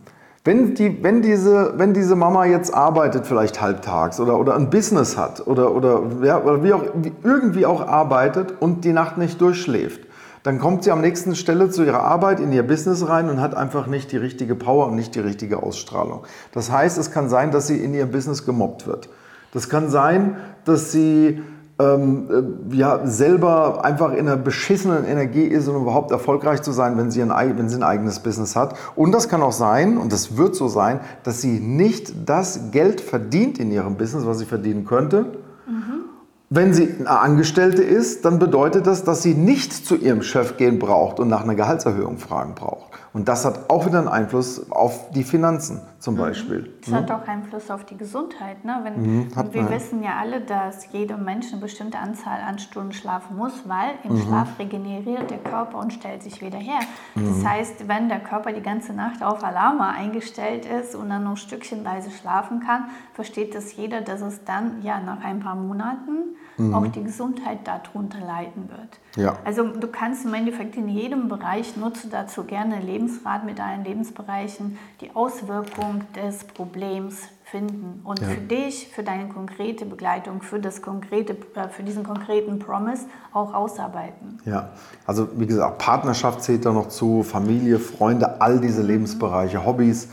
Wenn, 0.45 0.75
die, 0.75 1.03
wenn, 1.03 1.23
diese, 1.23 1.73
wenn 1.77 1.95
diese 1.95 2.15
Mama 2.15 2.45
jetzt 2.45 2.71
arbeitet, 2.71 3.25
vielleicht 3.25 3.61
halbtags 3.61 4.19
oder, 4.19 4.39
oder 4.39 4.55
ein 4.55 4.69
Business 4.69 5.17
hat 5.17 5.45
oder, 5.47 5.73
oder, 5.73 6.03
ja, 6.21 6.39
oder 6.39 6.63
wie 6.63 6.71
auch, 6.71 6.83
wie 6.93 7.11
irgendwie 7.23 7.65
auch 7.65 7.85
arbeitet 7.87 8.53
und 8.59 8.85
die 8.85 8.93
Nacht 8.93 9.17
nicht 9.17 9.41
durchschläft, 9.41 10.01
dann 10.43 10.59
kommt 10.59 10.83
sie 10.83 10.91
am 10.91 11.01
nächsten 11.01 11.35
Stelle 11.35 11.71
zu 11.71 11.83
ihrer 11.83 12.03
Arbeit 12.03 12.39
in 12.39 12.53
ihr 12.53 12.61
Business 12.61 13.09
rein 13.09 13.27
und 13.27 13.41
hat 13.41 13.55
einfach 13.55 13.87
nicht 13.87 14.11
die 14.11 14.17
richtige 14.17 14.53
Power 14.53 14.85
und 14.85 14.95
nicht 14.95 15.15
die 15.15 15.19
richtige 15.19 15.63
Ausstrahlung. 15.63 16.25
Das 16.51 16.71
heißt, 16.71 16.99
es 16.99 17.09
kann 17.09 17.27
sein, 17.27 17.49
dass 17.49 17.65
sie 17.65 17.77
in 17.77 17.95
ihrem 17.95 18.11
Business 18.11 18.45
gemobbt 18.45 18.85
wird. 18.85 19.09
Das 19.51 19.67
kann 19.67 19.89
sein, 19.89 20.35
dass 20.63 20.91
sie 20.91 21.41
ähm, 21.77 22.69
äh, 22.71 22.75
ja, 22.75 23.05
selber 23.05 23.83
einfach 23.83 24.13
in 24.13 24.27
einer 24.27 24.37
beschissenen 24.37 25.03
Energie 25.03 25.43
ist, 25.43 25.67
um 25.67 25.81
überhaupt 25.81 26.11
erfolgreich 26.11 26.61
zu 26.61 26.71
sein, 26.71 26.97
wenn 26.97 27.11
sie, 27.11 27.21
ein, 27.21 27.57
wenn 27.57 27.67
sie 27.67 27.75
ein 27.75 27.83
eigenes 27.83 28.19
Business 28.19 28.55
hat. 28.55 28.75
Und 28.95 29.11
das 29.11 29.27
kann 29.27 29.41
auch 29.41 29.51
sein, 29.51 29.97
und 29.97 30.13
das 30.13 30.37
wird 30.37 30.55
so 30.55 30.69
sein, 30.69 31.01
dass 31.23 31.41
sie 31.41 31.59
nicht 31.59 32.13
das 32.29 32.71
Geld 32.71 33.01
verdient 33.01 33.59
in 33.59 33.71
ihrem 33.71 33.95
Business, 33.95 34.25
was 34.25 34.39
sie 34.39 34.45
verdienen 34.45 34.85
könnte. 34.85 35.23
Mhm. 35.67 36.05
Wenn 36.49 36.73
sie 36.73 36.95
eine 36.99 37.09
Angestellte 37.09 37.83
ist, 37.83 38.23
dann 38.23 38.39
bedeutet 38.39 38.87
das, 38.87 39.03
dass 39.03 39.21
sie 39.21 39.33
nicht 39.33 39.73
zu 39.73 39.95
ihrem 39.95 40.21
Chef 40.21 40.55
gehen 40.55 40.79
braucht 40.79 41.19
und 41.19 41.27
nach 41.27 41.43
einer 41.43 41.55
Gehaltserhöhung 41.55 42.19
fragen 42.19 42.55
braucht. 42.55 42.91
Und 43.15 43.29
das 43.29 43.45
hat 43.45 43.69
auch 43.69 43.85
wieder 43.85 43.99
einen 43.99 44.09
Einfluss 44.09 44.69
auf 44.69 45.09
die 45.11 45.23
Finanzen 45.23 45.79
zum 45.99 46.15
mhm. 46.15 46.19
Beispiel. 46.19 46.73
Das 46.81 46.89
mhm. 46.89 46.95
hat 46.95 47.11
auch 47.11 47.25
Einfluss 47.25 47.71
auf 47.71 47.85
die 47.85 47.95
Gesundheit. 47.95 48.65
Ne? 48.65 48.81
Wenn, 48.83 49.01
mhm, 49.01 49.53
wir 49.53 49.61
man. 49.61 49.71
wissen 49.71 50.03
ja 50.03 50.17
alle, 50.19 50.41
dass 50.41 50.91
jeder 50.91 51.15
Mensch 51.15 51.53
eine 51.53 51.61
bestimmte 51.61 51.97
Anzahl 51.97 52.41
an 52.41 52.59
Stunden 52.59 52.91
schlafen 52.91 53.37
muss, 53.37 53.53
weil 53.69 53.91
im 54.03 54.15
mhm. 54.15 54.21
Schlaf 54.21 54.59
regeneriert 54.59 55.31
der 55.31 55.37
Körper 55.37 55.77
und 55.79 55.93
stellt 55.93 56.23
sich 56.23 56.41
wieder 56.41 56.57
her. 56.57 56.81
Das 57.15 57.23
mhm. 57.23 57.49
heißt, 57.49 57.87
wenn 57.87 58.09
der 58.09 58.19
Körper 58.19 58.51
die 58.51 58.61
ganze 58.61 58.91
Nacht 58.91 59.23
auf 59.23 59.45
Alarma 59.45 59.91
eingestellt 59.91 60.65
ist 60.65 60.93
und 60.93 61.07
dann 61.07 61.23
nur 61.23 61.37
stückchenweise 61.37 62.11
schlafen 62.11 62.59
kann, 62.59 62.89
versteht 63.13 63.55
das 63.55 63.77
jeder, 63.77 64.01
dass 64.01 64.19
es 64.19 64.43
dann 64.43 64.81
ja 64.81 64.99
nach 64.99 65.23
ein 65.23 65.39
paar 65.39 65.55
Monaten 65.55 66.35
mhm. 66.57 66.73
auch 66.73 66.87
die 66.87 67.03
Gesundheit 67.03 67.59
darunter 67.65 68.19
leiden 68.19 68.69
wird. 68.69 68.99
Ja. 69.15 69.37
Also 69.45 69.63
du 69.67 69.87
kannst 69.87 70.25
im 70.25 70.33
Endeffekt 70.33 70.75
in 70.75 70.89
jedem 70.89 71.27
Bereich, 71.27 71.77
nutze 71.77 72.07
dazu 72.07 72.43
gerne 72.43 72.79
Lebensrat 72.79 73.45
mit 73.45 73.59
deinen 73.59 73.83
Lebensbereichen, 73.83 74.77
die 75.01 75.15
Auswirkung 75.15 76.01
des 76.15 76.43
Problems 76.45 77.23
finden 77.43 78.01
und 78.03 78.19
ja. 78.21 78.27
für 78.27 78.41
dich, 78.41 78.87
für 78.87 79.03
deine 79.03 79.29
konkrete 79.29 79.85
Begleitung, 79.85 80.41
für, 80.41 80.59
das 80.59 80.81
konkrete, 80.81 81.37
äh, 81.55 81.69
für 81.69 81.83
diesen 81.83 82.03
konkreten 82.03 82.59
Promise 82.59 83.05
auch 83.33 83.53
ausarbeiten. 83.53 84.39
Ja, 84.45 84.69
also 85.05 85.29
wie 85.35 85.45
gesagt, 85.45 85.77
Partnerschaft 85.77 86.41
zählt 86.41 86.65
da 86.65 86.73
noch 86.73 86.89
zu, 86.89 87.23
Familie, 87.23 87.79
Freunde, 87.79 88.41
all 88.41 88.59
diese 88.59 88.81
Lebensbereiche, 88.81 89.63
Hobbys. 89.63 90.09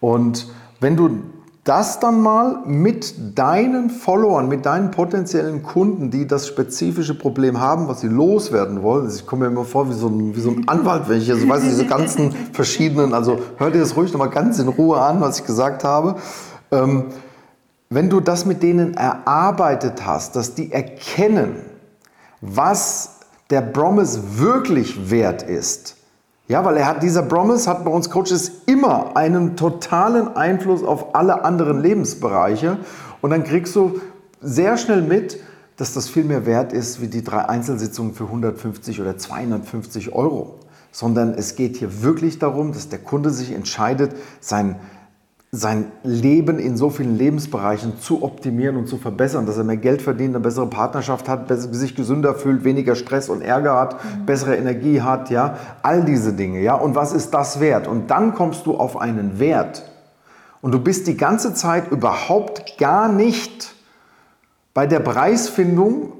Und 0.00 0.52
wenn 0.80 0.96
du 0.96 1.22
das 1.64 1.98
dann 1.98 2.20
mal 2.20 2.58
mit 2.66 3.38
deinen 3.38 3.88
Followern, 3.88 4.48
mit 4.48 4.66
deinen 4.66 4.90
potenziellen 4.90 5.62
Kunden, 5.62 6.10
die 6.10 6.26
das 6.26 6.46
spezifische 6.46 7.14
Problem 7.14 7.58
haben, 7.58 7.88
was 7.88 8.02
sie 8.02 8.08
loswerden 8.08 8.82
wollen. 8.82 9.08
Ich 9.08 9.24
komme 9.26 9.46
mir 9.46 9.50
immer 9.50 9.64
vor 9.64 9.88
wie 9.88 9.94
so 9.94 10.08
ein, 10.08 10.36
wie 10.36 10.40
so 10.40 10.50
ein 10.50 10.68
Anwalt, 10.68 11.08
wenn 11.08 11.18
ich 11.18 11.24
hier 11.24 11.36
so 11.36 11.48
weiß, 11.48 11.62
diese 11.62 11.86
ganzen 11.86 12.32
verschiedenen, 12.52 13.14
also 13.14 13.38
hör 13.56 13.70
dir 13.70 13.80
das 13.80 13.96
ruhig 13.96 14.12
nochmal 14.12 14.28
ganz 14.28 14.58
in 14.58 14.68
Ruhe 14.68 15.00
an, 15.00 15.22
was 15.22 15.40
ich 15.40 15.46
gesagt 15.46 15.84
habe. 15.84 16.16
Ähm, 16.70 17.06
wenn 17.88 18.10
du 18.10 18.20
das 18.20 18.44
mit 18.44 18.62
denen 18.62 18.92
erarbeitet 18.94 20.04
hast, 20.04 20.36
dass 20.36 20.54
die 20.54 20.70
erkennen, 20.70 21.56
was 22.42 23.20
der 23.48 23.62
Promise 23.62 24.38
wirklich 24.38 25.10
wert 25.10 25.42
ist, 25.42 25.96
ja, 26.46 26.62
weil 26.64 26.76
er 26.76 26.86
hat, 26.86 27.02
dieser 27.02 27.22
Promise 27.22 27.68
hat 27.70 27.84
bei 27.84 27.90
uns 27.90 28.10
Coaches 28.10 28.62
immer 28.66 29.16
einen 29.16 29.56
totalen 29.56 30.36
Einfluss 30.36 30.82
auf 30.82 31.14
alle 31.14 31.44
anderen 31.44 31.80
Lebensbereiche. 31.80 32.78
Und 33.22 33.30
dann 33.30 33.44
kriegst 33.44 33.74
du 33.74 34.00
sehr 34.42 34.76
schnell 34.76 35.00
mit, 35.00 35.40
dass 35.76 35.94
das 35.94 36.08
viel 36.08 36.24
mehr 36.24 36.44
wert 36.44 36.72
ist 36.72 37.00
wie 37.00 37.08
die 37.08 37.24
drei 37.24 37.48
Einzelsitzungen 37.48 38.12
für 38.12 38.24
150 38.24 39.00
oder 39.00 39.16
250 39.16 40.12
Euro. 40.12 40.58
Sondern 40.92 41.32
es 41.34 41.56
geht 41.56 41.78
hier 41.78 42.02
wirklich 42.02 42.38
darum, 42.38 42.72
dass 42.72 42.90
der 42.90 42.98
Kunde 42.98 43.30
sich 43.30 43.52
entscheidet, 43.52 44.14
sein, 44.40 44.76
sein 45.54 45.92
Leben 46.02 46.58
in 46.58 46.76
so 46.76 46.90
vielen 46.90 47.16
Lebensbereichen 47.16 48.00
zu 48.00 48.22
optimieren 48.22 48.76
und 48.76 48.88
zu 48.88 48.96
verbessern, 48.96 49.46
dass 49.46 49.56
er 49.56 49.64
mehr 49.64 49.76
Geld 49.76 50.02
verdient, 50.02 50.34
eine 50.34 50.42
bessere 50.42 50.66
Partnerschaft 50.66 51.28
hat, 51.28 51.46
sich 51.48 51.94
gesünder 51.94 52.34
fühlt, 52.34 52.64
weniger 52.64 52.96
Stress 52.96 53.28
und 53.28 53.40
Ärger 53.40 53.78
hat, 53.78 54.04
mhm. 54.04 54.26
bessere 54.26 54.56
Energie 54.56 55.00
hat, 55.00 55.30
ja, 55.30 55.56
all 55.82 56.04
diese 56.04 56.32
Dinge, 56.32 56.60
ja. 56.60 56.74
Und 56.74 56.94
was 56.94 57.12
ist 57.12 57.30
das 57.32 57.60
wert? 57.60 57.86
Und 57.86 58.10
dann 58.10 58.34
kommst 58.34 58.66
du 58.66 58.76
auf 58.76 59.00
einen 59.00 59.38
Wert 59.38 59.90
und 60.60 60.72
du 60.72 60.80
bist 60.80 61.06
die 61.06 61.16
ganze 61.16 61.54
Zeit 61.54 61.92
überhaupt 61.92 62.78
gar 62.78 63.08
nicht 63.08 63.74
bei 64.72 64.86
der 64.86 65.00
Preisfindung 65.00 66.12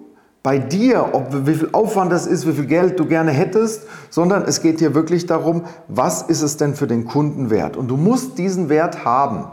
bei 0.44 0.58
dir, 0.58 1.08
ob, 1.14 1.46
wie 1.46 1.54
viel 1.54 1.70
Aufwand 1.72 2.12
das 2.12 2.26
ist, 2.26 2.46
wie 2.46 2.52
viel 2.52 2.66
Geld 2.66 3.00
du 3.00 3.06
gerne 3.06 3.30
hättest, 3.30 3.84
sondern 4.10 4.42
es 4.42 4.60
geht 4.60 4.78
hier 4.78 4.94
wirklich 4.94 5.24
darum, 5.24 5.64
was 5.88 6.20
ist 6.20 6.42
es 6.42 6.58
denn 6.58 6.74
für 6.74 6.86
den 6.86 7.06
Kunden 7.06 7.48
wert? 7.48 7.78
Und 7.78 7.88
du 7.88 7.96
musst 7.96 8.36
diesen 8.36 8.68
Wert 8.68 9.06
haben. 9.06 9.46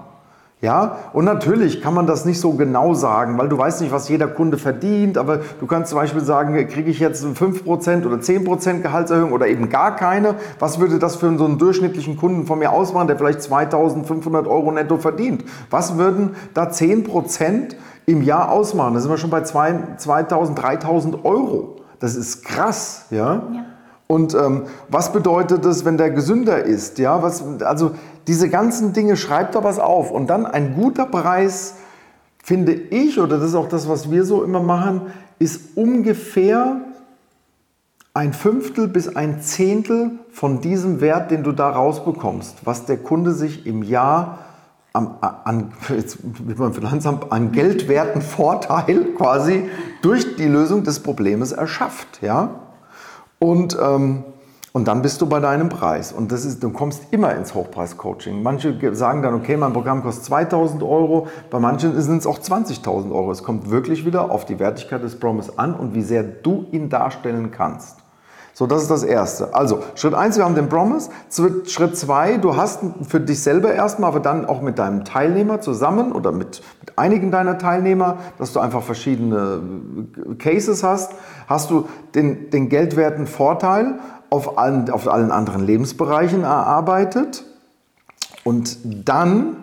Ja, 0.62 0.98
und 1.14 1.26
natürlich 1.26 1.82
kann 1.82 1.96
man 1.96 2.06
das 2.06 2.24
nicht 2.26 2.40
so 2.40 2.54
genau 2.54 2.94
sagen, 2.94 3.38
weil 3.40 3.50
du 3.50 3.58
weißt 3.58 3.82
nicht, 3.82 3.92
was 3.92 4.08
jeder 4.10 4.28
Kunde 4.28 4.60
verdient, 4.60 5.18
aber 5.18 5.40
du 5.60 5.66
kannst 5.66 5.90
zum 5.90 5.98
Beispiel 5.98 6.22
sagen, 6.22 6.54
kriege 6.68 6.92
ich 6.92 7.00
jetzt 7.00 7.26
5% 7.26 8.06
oder 8.06 8.18
10% 8.18 8.82
Gehaltserhöhung 8.82 9.32
oder 9.32 9.48
eben 9.48 9.70
gar 9.70 9.96
keine. 9.96 10.36
Was 10.60 10.80
würde 10.80 11.00
das 11.00 11.16
für 11.16 11.36
so 11.36 11.46
einen 11.46 11.58
durchschnittlichen 11.58 12.16
Kunden 12.16 12.46
von 12.46 12.60
mir 12.60 12.72
ausmachen, 12.72 13.08
der 13.08 13.18
vielleicht 13.18 13.42
2500 13.42 14.46
Euro 14.46 14.72
netto 14.72 14.98
verdient? 14.98 15.44
Was 15.72 15.98
würden 15.98 16.36
da 16.54 16.66
10% 16.66 17.76
im 18.06 18.22
Jahr 18.22 18.52
ausmachen. 18.52 18.94
Da 18.94 19.00
sind 19.00 19.10
wir 19.10 19.18
schon 19.18 19.30
bei 19.30 19.42
2000, 19.44 20.62
3000 20.62 21.26
Euro. 21.26 21.78
Das 22.00 22.16
ist 22.16 22.44
krass, 22.44 23.06
ja. 23.10 23.36
ja. 23.54 23.66
Und 24.08 24.34
ähm, 24.34 24.64
was 24.90 25.14
bedeutet 25.14 25.64
es, 25.66 25.86
wenn 25.86 25.98
der 25.98 26.10
gesünder 26.10 26.64
ist? 26.64 27.00
Ja, 27.00 27.24
was, 27.24 27.44
also 27.64 27.92
diese 28.28 28.50
ganzen 28.50 28.94
Dinge, 28.94 29.18
schreibt 29.18 29.56
da 29.56 29.64
was 29.64 29.80
auf. 29.80 30.12
Und 30.12 30.30
dann 30.30 30.46
ein 30.46 30.76
guter 30.76 31.06
Preis, 31.06 31.76
finde 32.44 32.74
ich, 32.74 33.20
oder 33.20 33.38
das 33.38 33.50
ist 33.50 33.56
auch 33.56 33.70
das, 33.70 33.88
was 33.88 34.12
wir 34.12 34.26
so 34.26 34.44
immer 34.44 34.62
machen, 34.62 35.02
ist 35.40 35.76
ungefähr 35.76 36.82
ein 38.14 38.34
Fünftel 38.34 38.88
bis 38.88 39.16
ein 39.16 39.42
Zehntel 39.42 40.12
von 40.32 40.62
diesem 40.62 41.02
Wert, 41.02 41.32
den 41.32 41.44
du 41.44 41.52
da 41.52 41.70
rausbekommst, 41.70 42.66
was 42.66 42.86
der 42.86 42.98
Kunde 42.98 43.34
sich 43.34 43.66
im 43.66 43.84
Jahr 43.84 44.40
am, 44.94 45.16
an, 45.22 45.72
jetzt 45.90 46.20
man 46.58 46.74
Finanzamt, 46.74 47.32
an 47.32 47.54
geldwerten 47.54 48.22
Vorteil 48.22 49.06
quasi 49.18 49.70
durch 50.02 50.36
die 50.36 50.48
Lösung 50.48 50.84
des 50.84 51.00
Problems 51.00 51.54
erschafft. 51.54 52.22
Ja? 52.22 52.50
Und, 53.40 53.78
ähm, 53.82 54.26
und 54.74 54.88
dann 54.88 55.02
bist 55.02 55.22
du 55.22 55.26
bei 55.26 55.40
deinem 55.40 55.68
Preis. 55.68 56.14
Und 56.14 56.32
das 56.32 56.46
ist, 56.46 56.64
du 56.64 56.70
kommst 56.70 57.04
immer 57.12 57.36
ins 57.36 57.54
Hochpreis-Coaching. 57.54 58.42
Manche 58.42 58.96
sagen 58.96 59.22
dann, 59.22 59.34
okay, 59.34 59.58
mein 59.58 59.74
Programm 59.74 60.02
kostet 60.02 60.26
2000 60.26 60.82
Euro, 60.84 61.28
bei 61.50 61.60
manchen 61.60 62.00
sind 62.02 62.20
es 62.20 62.26
auch 62.26 62.40
20.000 62.40 63.12
Euro. 63.12 63.32
Es 63.32 63.44
kommt 63.44 63.70
wirklich 63.70 64.06
wieder 64.06 64.32
auf 64.32 64.46
die 64.46 64.60
Wertigkeit 64.60 65.04
des 65.04 65.20
Promise 65.20 65.54
an 65.58 65.74
und 65.74 65.94
wie 65.94 66.02
sehr 66.02 66.24
du 66.24 66.66
ihn 66.72 66.90
darstellen 66.90 67.52
kannst. 67.52 67.98
So, 68.54 68.68
das 68.68 68.82
ist 68.82 68.92
das 68.92 69.04
Erste. 69.04 69.54
Also, 69.56 69.80
Schritt 69.96 70.14
1, 70.14 70.38
wir 70.38 70.44
haben 70.44 70.56
den 70.56 70.68
Promise. 70.68 71.10
Schritt 71.66 71.98
2, 71.98 72.38
du 72.38 72.58
hast 72.58 72.82
für 73.08 73.22
dich 73.22 73.42
selber 73.42 73.74
erstmal, 73.74 74.10
aber 74.10 74.20
dann 74.20 74.46
auch 74.46 74.62
mit 74.62 74.78
deinem 74.78 75.06
Teilnehmer 75.06 75.62
zusammen 75.62 76.12
oder 76.12 76.32
mit, 76.34 76.62
mit 76.82 76.98
einigen 76.98 77.32
deiner 77.32 77.58
Teilnehmer, 77.58 78.18
dass 78.38 78.52
du 78.52 78.60
einfach 78.60 78.84
verschiedene 78.84 79.62
äh, 80.30 80.36
Cases 80.36 80.84
hast, 80.84 81.14
hast 81.48 81.72
du 81.72 81.88
den, 82.14 82.50
den 82.50 82.68
geldwerten 82.68 83.26
Vorteil 83.26 84.00
auf 84.32 84.58
allen, 84.58 84.90
auf 84.90 85.08
allen 85.08 85.30
anderen 85.30 85.64
Lebensbereichen 85.64 86.44
erarbeitet. 86.44 87.44
Und 88.44 88.80
dann 88.84 89.58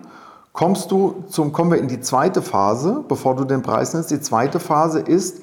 kommst 0.52 0.92
du 0.92 1.24
zum, 1.28 1.52
kommen 1.52 1.72
wir 1.72 1.78
in 1.78 1.88
die 1.88 2.00
zweite 2.00 2.42
Phase, 2.42 3.02
bevor 3.08 3.34
du 3.34 3.44
den 3.44 3.62
Preis 3.62 3.94
nennst. 3.94 4.12
Die 4.12 4.20
zweite 4.20 4.60
Phase 4.60 5.00
ist, 5.00 5.42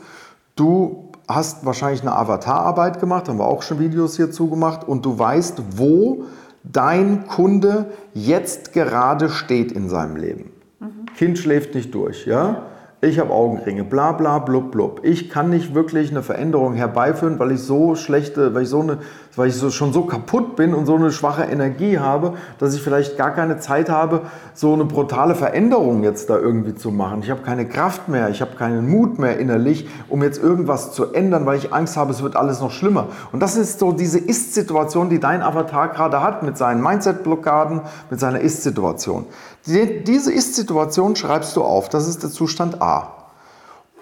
du 0.56 1.10
hast 1.28 1.66
wahrscheinlich 1.66 2.02
eine 2.02 2.16
Avatararbeit 2.16 3.00
gemacht, 3.00 3.28
haben 3.28 3.40
wir 3.40 3.48
auch 3.48 3.64
schon 3.64 3.80
Videos 3.80 4.16
hierzu 4.16 4.48
gemacht 4.50 4.88
und 4.88 5.04
du 5.04 5.18
weißt, 5.18 5.62
wo 5.76 6.26
dein 6.64 7.28
Kunde 7.28 7.88
jetzt 8.14 8.74
gerade 8.74 9.30
steht 9.30 9.72
in 9.72 9.90
seinem 9.90 10.18
Leben. 10.18 10.52
Mhm. 10.80 11.06
Kind 11.18 11.40
schläft 11.40 11.74
nicht 11.74 11.94
durch, 11.94 12.28
ja? 12.28 12.64
Ich 13.02 13.20
habe 13.20 13.32
Augenringe, 13.32 13.84
bla 13.84 14.14
bla 14.14 14.40
blub 14.40 14.72
blub. 14.72 15.02
Ich 15.04 15.30
kann 15.30 15.50
nicht 15.50 15.76
wirklich 15.76 16.12
eine 16.12 16.24
Veränderung 16.24 16.74
herbeiführen, 16.74 17.38
weil 17.40 17.52
ich 17.52 17.60
so 17.60 17.96
schlechte, 17.96 18.54
weil 18.54 18.64
ich 18.64 18.70
so 18.70 18.80
eine 18.80 19.00
weil 19.36 19.50
ich 19.50 19.56
so, 19.56 19.70
schon 19.70 19.94
so 19.94 20.04
kaputt 20.04 20.56
bin 20.56 20.74
und 20.74 20.86
so 20.86 20.96
eine 20.96 21.12
schwache 21.12 21.44
Energie 21.44 22.00
habe, 22.00 22.34
dass 22.60 22.74
ich 22.76 22.82
vielleicht 22.82 23.18
gar 23.18 23.32
keine 23.32 23.60
Zeit 23.60 23.90
habe, 23.90 24.22
so 24.54 24.74
eine 24.74 24.86
brutale 24.86 25.36
Veränderung 25.36 26.04
jetzt 26.04 26.30
da 26.30 26.38
irgendwie 26.38 26.76
zu 26.76 26.92
machen. 26.92 27.22
Ich 27.24 27.30
habe 27.30 27.42
keine 27.42 27.68
Kraft 27.68 28.08
mehr, 28.08 28.30
ich 28.30 28.42
habe 28.42 28.56
keinen 28.56 28.90
Mut 28.90 29.20
mehr 29.20 29.38
innerlich, 29.38 29.88
um 30.10 30.24
jetzt 30.24 30.42
irgendwas 30.42 30.94
zu 30.94 31.14
ändern, 31.14 31.46
weil 31.46 31.58
ich 31.58 31.74
Angst 31.74 31.98
habe, 31.98 32.12
es 32.12 32.24
wird 32.24 32.36
alles 32.36 32.62
noch 32.62 32.72
schlimmer. 32.72 33.08
Und 33.32 33.42
das 33.42 33.58
ist 33.58 33.80
so 33.80 33.92
diese 33.92 34.20
Ist-Situation, 34.20 35.10
die 35.10 35.20
dein 35.20 35.42
Avatar 35.42 35.90
gerade 35.90 36.22
hat 36.22 36.44
mit 36.44 36.58
seinen 36.58 36.82
Mindset-Blockaden, 36.82 37.82
mit 38.10 38.20
seiner 38.20 38.40
Ist-Situation. 38.40 39.26
Die, 39.66 40.04
diese 40.04 40.32
Ist-Situation 40.32 41.16
schreibst 41.16 41.56
du 41.56 41.64
auf, 41.64 41.90
das 41.90 42.08
ist 42.08 42.24
der 42.24 42.30
Zustand 42.30 42.82
A. 42.82 43.12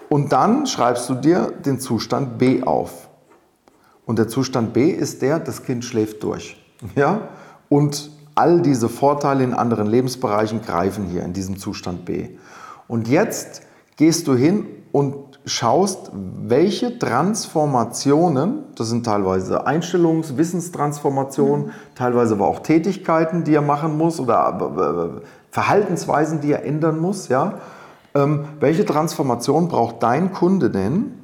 Und 0.08 0.32
dann 0.32 0.66
schreibst 0.66 1.08
du 1.08 1.14
dir 1.14 1.52
den 1.64 1.80
Zustand 1.80 2.38
B 2.38 2.62
auf. 2.62 3.08
Und 4.06 4.18
der 4.18 4.28
Zustand 4.28 4.72
B 4.72 4.90
ist 4.90 5.22
der, 5.22 5.38
das 5.38 5.62
Kind 5.62 5.84
schläft 5.84 6.22
durch. 6.22 6.56
Ja? 6.94 7.28
Und 7.68 8.10
all 8.34 8.60
diese 8.60 8.88
Vorteile 8.88 9.44
in 9.44 9.54
anderen 9.54 9.86
Lebensbereichen 9.86 10.62
greifen 10.62 11.06
hier 11.06 11.22
in 11.22 11.32
diesem 11.32 11.58
Zustand 11.58 12.04
B. 12.04 12.30
Und 12.88 13.08
jetzt 13.08 13.62
gehst 13.96 14.26
du 14.26 14.34
hin 14.34 14.66
und 14.92 15.16
schaust, 15.46 16.10
welche 16.12 16.98
Transformationen, 16.98 18.64
das 18.76 18.88
sind 18.88 19.04
teilweise 19.04 19.66
Einstellungs-, 19.66 20.36
Wissenstransformationen, 20.36 21.66
mhm. 21.66 21.70
teilweise 21.94 22.34
aber 22.34 22.46
auch 22.46 22.60
Tätigkeiten, 22.60 23.44
die 23.44 23.54
er 23.54 23.62
machen 23.62 23.96
muss 23.96 24.20
oder 24.20 25.20
äh, 25.20 25.26
Verhaltensweisen, 25.50 26.40
die 26.40 26.52
er 26.52 26.64
ändern 26.64 26.98
muss, 26.98 27.28
ja. 27.28 27.54
Ähm, 28.14 28.44
welche 28.60 28.84
Transformation 28.84 29.68
braucht 29.68 30.02
dein 30.02 30.32
Kunde 30.32 30.70
denn, 30.70 31.23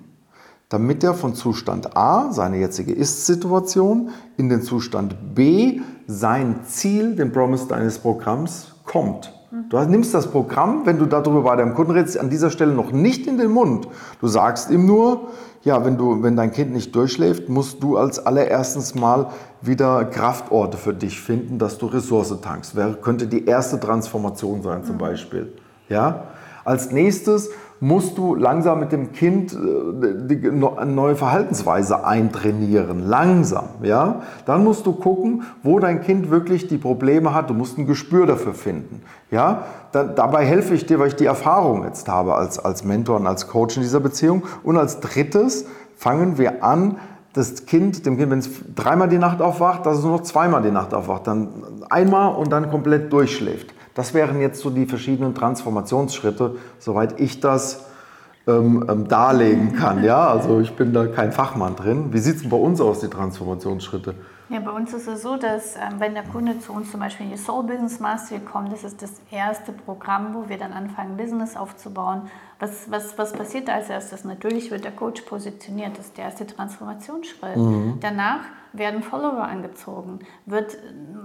damit 0.70 1.04
er 1.04 1.14
von 1.14 1.34
Zustand 1.34 1.96
A, 1.96 2.32
seine 2.32 2.58
jetzige 2.58 2.92
Ist-Situation, 2.92 4.10
in 4.38 4.48
den 4.48 4.62
Zustand 4.62 5.34
B, 5.34 5.80
sein 6.06 6.60
Ziel, 6.64 7.16
den 7.16 7.32
Promise 7.32 7.66
deines 7.66 7.98
Programms, 7.98 8.76
kommt. 8.86 9.34
Du 9.68 9.78
nimmst 9.80 10.14
das 10.14 10.28
Programm, 10.28 10.86
wenn 10.86 10.98
du 10.98 11.06
darüber 11.06 11.42
bei 11.42 11.56
deinem 11.56 11.74
Kunden 11.74 11.90
redest, 11.90 12.18
an 12.18 12.30
dieser 12.30 12.50
Stelle 12.50 12.72
noch 12.72 12.92
nicht 12.92 13.26
in 13.26 13.36
den 13.36 13.50
Mund. 13.50 13.88
Du 14.20 14.28
sagst 14.28 14.70
ihm 14.70 14.86
nur, 14.86 15.28
ja, 15.62 15.84
wenn, 15.84 15.98
du, 15.98 16.22
wenn 16.22 16.36
dein 16.36 16.52
Kind 16.52 16.72
nicht 16.72 16.94
durchschläft, 16.94 17.48
musst 17.48 17.82
du 17.82 17.96
als 17.96 18.24
allererstens 18.24 18.94
mal 18.94 19.30
wieder 19.60 20.04
Kraftorte 20.04 20.76
für 20.76 20.94
dich 20.94 21.20
finden, 21.20 21.58
dass 21.58 21.78
du 21.78 21.86
Ressource 21.86 22.32
tankst. 22.40 22.76
Wäre, 22.76 22.94
könnte 22.94 23.26
die 23.26 23.44
erste 23.44 23.80
Transformation 23.80 24.62
sein 24.62 24.84
zum 24.84 24.98
Beispiel. 24.98 25.52
Ja? 25.88 26.28
Als 26.64 26.92
nächstes 26.92 27.50
musst 27.80 28.18
du 28.18 28.34
langsam 28.34 28.78
mit 28.78 28.92
dem 28.92 29.12
Kind 29.12 29.54
äh, 29.54 30.50
eine 30.78 30.92
neue 30.92 31.16
Verhaltensweise 31.16 32.04
eintrainieren. 32.04 33.08
Langsam, 33.08 33.68
ja. 33.82 34.20
Dann 34.44 34.62
musst 34.62 34.86
du 34.86 34.92
gucken, 34.92 35.44
wo 35.62 35.80
dein 35.80 36.02
Kind 36.02 36.30
wirklich 36.30 36.68
die 36.68 36.78
Probleme 36.78 37.34
hat. 37.34 37.48
Du 37.48 37.54
musst 37.54 37.78
ein 37.78 37.86
Gespür 37.86 38.26
dafür 38.26 38.54
finden, 38.54 39.02
ja. 39.30 39.62
Dann, 39.92 40.14
dabei 40.14 40.44
helfe 40.44 40.74
ich 40.74 40.86
dir, 40.86 40.98
weil 40.98 41.08
ich 41.08 41.16
die 41.16 41.24
Erfahrung 41.24 41.84
jetzt 41.84 42.08
habe 42.08 42.34
als, 42.34 42.58
als 42.58 42.84
Mentor 42.84 43.16
und 43.16 43.26
als 43.26 43.48
Coach 43.48 43.76
in 43.76 43.82
dieser 43.82 44.00
Beziehung. 44.00 44.44
Und 44.62 44.76
als 44.76 45.00
drittes 45.00 45.66
fangen 45.96 46.38
wir 46.38 46.62
an, 46.62 46.96
das 47.32 47.64
Kind, 47.64 48.06
dem 48.06 48.18
Kind, 48.18 48.30
wenn 48.30 48.40
es 48.40 48.50
dreimal 48.74 49.08
die 49.08 49.18
Nacht 49.18 49.40
aufwacht, 49.40 49.86
dass 49.86 49.98
es 49.98 50.04
nur 50.04 50.18
noch 50.18 50.22
zweimal 50.22 50.62
die 50.62 50.72
Nacht 50.72 50.92
aufwacht, 50.94 51.26
dann 51.26 51.48
einmal 51.88 52.34
und 52.34 52.50
dann 52.50 52.70
komplett 52.70 53.12
durchschläft. 53.12 53.72
Das 53.94 54.14
wären 54.14 54.40
jetzt 54.40 54.60
so 54.60 54.70
die 54.70 54.86
verschiedenen 54.86 55.34
Transformationsschritte, 55.34 56.56
soweit 56.78 57.20
ich 57.20 57.40
das 57.40 57.86
ähm, 58.46 58.86
ähm, 58.88 59.08
darlegen 59.08 59.74
kann. 59.74 60.02
Ja? 60.02 60.28
Also 60.28 60.60
ich 60.60 60.74
bin 60.74 60.92
da 60.92 61.06
kein 61.06 61.32
Fachmann 61.32 61.76
drin. 61.76 62.12
Wie 62.12 62.18
sieht 62.18 62.36
es 62.36 62.48
bei 62.48 62.56
uns 62.56 62.80
aus, 62.80 63.00
die 63.00 63.08
Transformationsschritte? 63.08 64.14
Ja, 64.48 64.58
bei 64.58 64.70
uns 64.72 64.92
ist 64.92 65.06
es 65.06 65.22
so, 65.22 65.36
dass 65.36 65.76
ähm, 65.76 66.00
wenn 66.00 66.14
der 66.14 66.24
Kunde 66.24 66.58
zu 66.58 66.72
uns 66.72 66.90
zum 66.90 67.00
Beispiel 67.00 67.26
in 67.26 67.32
die 67.32 67.38
Soul 67.38 67.64
Business 67.64 68.00
Mastery 68.00 68.40
kommt, 68.40 68.72
das 68.72 68.82
ist 68.82 69.00
das 69.00 69.12
erste 69.30 69.72
Programm, 69.72 70.34
wo 70.34 70.48
wir 70.48 70.58
dann 70.58 70.72
anfangen, 70.72 71.16
Business 71.16 71.56
aufzubauen. 71.56 72.22
Was, 72.60 72.90
was, 72.90 73.18
was 73.18 73.32
passiert 73.32 73.68
da 73.68 73.74
als 73.74 73.90
erstes? 73.90 74.24
Natürlich 74.24 74.70
wird 74.70 74.84
der 74.84 74.92
Coach 74.92 75.22
positioniert, 75.22 75.98
das 75.98 76.06
ist 76.06 76.18
der 76.18 76.26
erste 76.26 76.46
Transformationsschritt. 76.46 77.56
Mhm. 77.56 77.98
Danach 78.00 78.40
werden 78.72 79.02
Follower 79.02 79.42
angezogen, 79.42 80.20
wird 80.46 80.78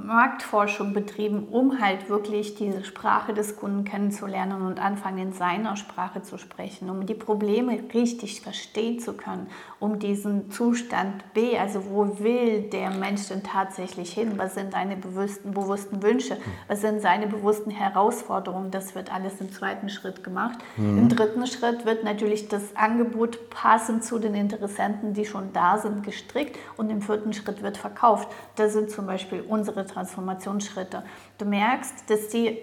Marktforschung 0.04 0.94
betrieben, 0.94 1.48
um 1.52 1.80
halt 1.80 2.10
wirklich 2.10 2.56
diese 2.56 2.84
Sprache 2.84 3.36
des 3.36 3.56
Kunden 3.56 3.84
kennenzulernen 3.84 4.64
und 4.64 4.80
anfangen 4.80 5.20
in 5.20 5.32
seiner 5.32 5.76
Sprache 5.76 6.24
zu 6.24 6.40
sprechen, 6.40 6.90
um 6.90 7.06
die 7.06 7.14
Probleme 7.14 7.78
richtig 7.94 8.42
verstehen 8.42 9.00
zu 9.00 9.14
können, 9.14 9.46
um 9.80 10.00
diesen 10.00 10.50
Zustand 10.50 11.34
B, 11.36 11.56
also 11.56 11.86
wo 11.92 12.18
will 12.18 12.62
der 12.62 12.90
Mensch 12.90 13.16
Mensch 13.16 13.28
denn 13.28 13.44
tatsächlich 13.44 14.12
hin? 14.14 14.34
Was 14.38 14.56
sind 14.56 14.72
seine 14.72 14.96
bewussten, 14.96 15.52
bewussten 15.52 16.02
Wünsche? 16.02 16.38
Was 16.68 16.82
sind 16.82 17.02
seine 17.02 17.28
bewussten 17.28 17.70
Herausforderungen? 17.70 18.72
Das 18.72 18.96
wird 18.96 19.14
alles 19.14 19.40
im 19.42 19.52
zweiten 19.52 19.90
Schritt 19.90 20.24
gemacht. 20.24 20.58
Mhm. 20.78 20.98
Im 20.98 21.10
dritten 21.10 21.25
Schritt 21.48 21.86
wird 21.86 22.04
natürlich 22.04 22.48
das 22.48 22.76
Angebot 22.76 23.50
passend 23.50 24.04
zu 24.04 24.20
den 24.20 24.36
Interessenten, 24.36 25.14
die 25.14 25.26
schon 25.26 25.54
da 25.54 25.78
sind, 25.78 26.04
gestrickt 26.04 26.58
und 26.78 26.90
im 26.90 27.02
vierten 27.02 27.34
Schritt 27.34 27.62
wird 27.62 27.78
verkauft. 27.78 28.30
Das 28.56 28.74
sind 28.74 28.90
zum 28.92 29.06
Beispiel 29.06 29.42
unsere 29.42 29.86
Transformationsschritte. 29.86 31.04
Du 31.38 31.46
merkst, 31.46 32.10
dass 32.10 32.30
die 32.30 32.60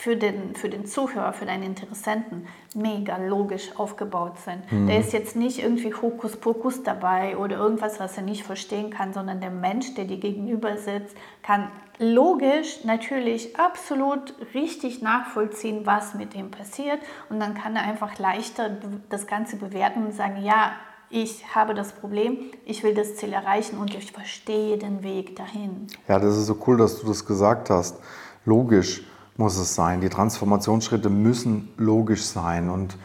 für 0.00 0.16
den, 0.16 0.54
für 0.54 0.70
den 0.70 0.86
Zuhörer, 0.86 1.34
für 1.34 1.44
deinen 1.44 1.62
Interessenten 1.62 2.46
mega 2.74 3.18
logisch 3.18 3.68
aufgebaut 3.76 4.38
sind. 4.38 4.72
Mhm. 4.72 4.86
Da 4.86 4.94
ist 4.94 5.12
jetzt 5.12 5.36
nicht 5.36 5.62
irgendwie 5.62 5.92
Hokuspokus 5.92 6.82
dabei 6.82 7.36
oder 7.36 7.58
irgendwas, 7.58 8.00
was 8.00 8.16
er 8.16 8.22
nicht 8.22 8.42
verstehen 8.44 8.88
kann, 8.88 9.12
sondern 9.12 9.42
der 9.42 9.50
Mensch, 9.50 9.92
der 9.94 10.06
dir 10.06 10.16
gegenüber 10.16 10.78
sitzt, 10.78 11.14
kann 11.42 11.70
logisch 11.98 12.82
natürlich 12.84 13.58
absolut 13.58 14.34
richtig 14.54 15.02
nachvollziehen, 15.02 15.82
was 15.84 16.14
mit 16.14 16.34
ihm 16.34 16.50
passiert 16.50 17.00
und 17.28 17.38
dann 17.38 17.52
kann 17.52 17.76
er 17.76 17.82
einfach 17.82 18.18
leichter 18.18 18.70
das 19.10 19.26
Ganze 19.26 19.56
bewerten 19.56 20.06
und 20.06 20.14
sagen, 20.14 20.42
ja, 20.42 20.72
ich 21.10 21.54
habe 21.54 21.74
das 21.74 21.92
Problem, 21.92 22.38
ich 22.64 22.82
will 22.84 22.94
das 22.94 23.16
Ziel 23.16 23.34
erreichen 23.34 23.76
und 23.76 23.94
ich 23.94 24.12
verstehe 24.12 24.78
den 24.78 25.02
Weg 25.02 25.36
dahin. 25.36 25.88
Ja, 26.08 26.18
das 26.18 26.38
ist 26.38 26.46
so 26.46 26.56
cool, 26.66 26.78
dass 26.78 27.00
du 27.00 27.06
das 27.06 27.26
gesagt 27.26 27.68
hast. 27.68 27.98
Logisch 28.46 29.04
muss 29.40 29.58
es 29.58 29.74
sein. 29.74 30.00
Die 30.00 30.10
Transformationsschritte 30.10 31.10
müssen 31.10 31.70
logisch 31.76 32.24
sein. 32.24 32.70
Und 32.70 32.96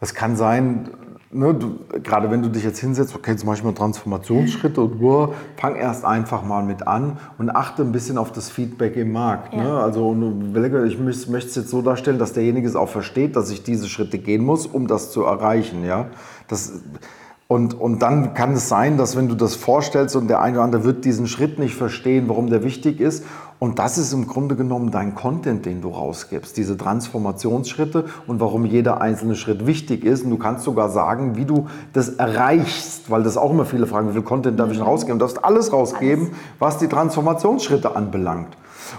es 0.00 0.14
kann 0.14 0.34
sein, 0.34 0.88
ne, 1.30 1.52
du, 1.54 1.78
gerade 2.02 2.30
wenn 2.30 2.42
du 2.42 2.48
dich 2.48 2.64
jetzt 2.64 2.80
hinsetzt, 2.80 3.14
okay, 3.14 3.36
zum 3.36 3.48
Beispiel 3.48 3.72
Transformationsschritte 3.72 4.80
und 4.80 5.00
wow, 5.00 5.34
fang 5.56 5.76
erst 5.76 6.04
einfach 6.04 6.42
mal 6.42 6.64
mit 6.64 6.88
an 6.88 7.18
und 7.38 7.50
achte 7.50 7.82
ein 7.82 7.92
bisschen 7.92 8.16
auf 8.18 8.32
das 8.32 8.48
Feedback 8.48 8.96
im 8.96 9.12
Markt. 9.12 9.52
Ne? 9.52 9.62
Ja. 9.62 9.64
Ne? 9.64 9.80
Also 9.80 10.16
ich 10.86 10.98
möchte 10.98 11.48
es 11.48 11.54
jetzt 11.54 11.68
so 11.68 11.82
darstellen, 11.82 12.18
dass 12.18 12.32
derjenige 12.32 12.66
es 12.66 12.76
auch 12.76 12.88
versteht, 12.88 13.36
dass 13.36 13.50
ich 13.50 13.62
diese 13.62 13.88
Schritte 13.88 14.18
gehen 14.18 14.44
muss, 14.44 14.66
um 14.66 14.86
das 14.86 15.12
zu 15.12 15.22
erreichen. 15.22 15.84
Ja? 15.84 16.06
Das, 16.48 16.72
und, 17.46 17.78
und 17.78 18.00
dann 18.00 18.32
kann 18.32 18.54
es 18.54 18.68
sein, 18.68 18.96
dass 18.96 19.16
wenn 19.16 19.28
du 19.28 19.34
das 19.34 19.54
vorstellst 19.54 20.16
und 20.16 20.28
der 20.28 20.40
eine 20.40 20.56
oder 20.56 20.64
andere 20.64 20.84
wird 20.84 21.04
diesen 21.04 21.26
Schritt 21.26 21.58
nicht 21.58 21.74
verstehen, 21.74 22.24
warum 22.28 22.48
der 22.48 22.64
wichtig 22.64 23.00
ist. 23.00 23.24
Und 23.58 23.78
das 23.78 23.98
ist 23.98 24.12
im 24.12 24.26
Grunde 24.26 24.56
genommen 24.56 24.90
dein 24.90 25.14
Content, 25.14 25.64
den 25.64 25.80
du 25.80 25.88
rausgibst, 25.88 26.56
diese 26.56 26.76
Transformationsschritte 26.76 28.04
und 28.26 28.40
warum 28.40 28.66
jeder 28.66 29.00
einzelne 29.00 29.36
Schritt 29.36 29.66
wichtig 29.66 30.04
ist. 30.04 30.24
Und 30.24 30.30
du 30.30 30.38
kannst 30.38 30.64
sogar 30.64 30.90
sagen, 30.90 31.36
wie 31.36 31.44
du 31.44 31.68
das 31.92 32.10
erreichst, 32.10 33.10
weil 33.10 33.22
das 33.22 33.36
auch 33.36 33.50
immer 33.50 33.64
viele 33.64 33.86
fragen, 33.86 34.08
wie 34.08 34.12
viel 34.12 34.22
Content 34.22 34.58
darf 34.58 34.70
ich 34.70 34.78
mhm. 34.78 34.84
rausgeben? 34.84 35.18
Du 35.18 35.24
darfst 35.24 35.44
alles 35.44 35.72
rausgeben, 35.72 36.32
was 36.58 36.78
die 36.78 36.88
Transformationsschritte 36.88 37.94
anbelangt. 37.96 38.56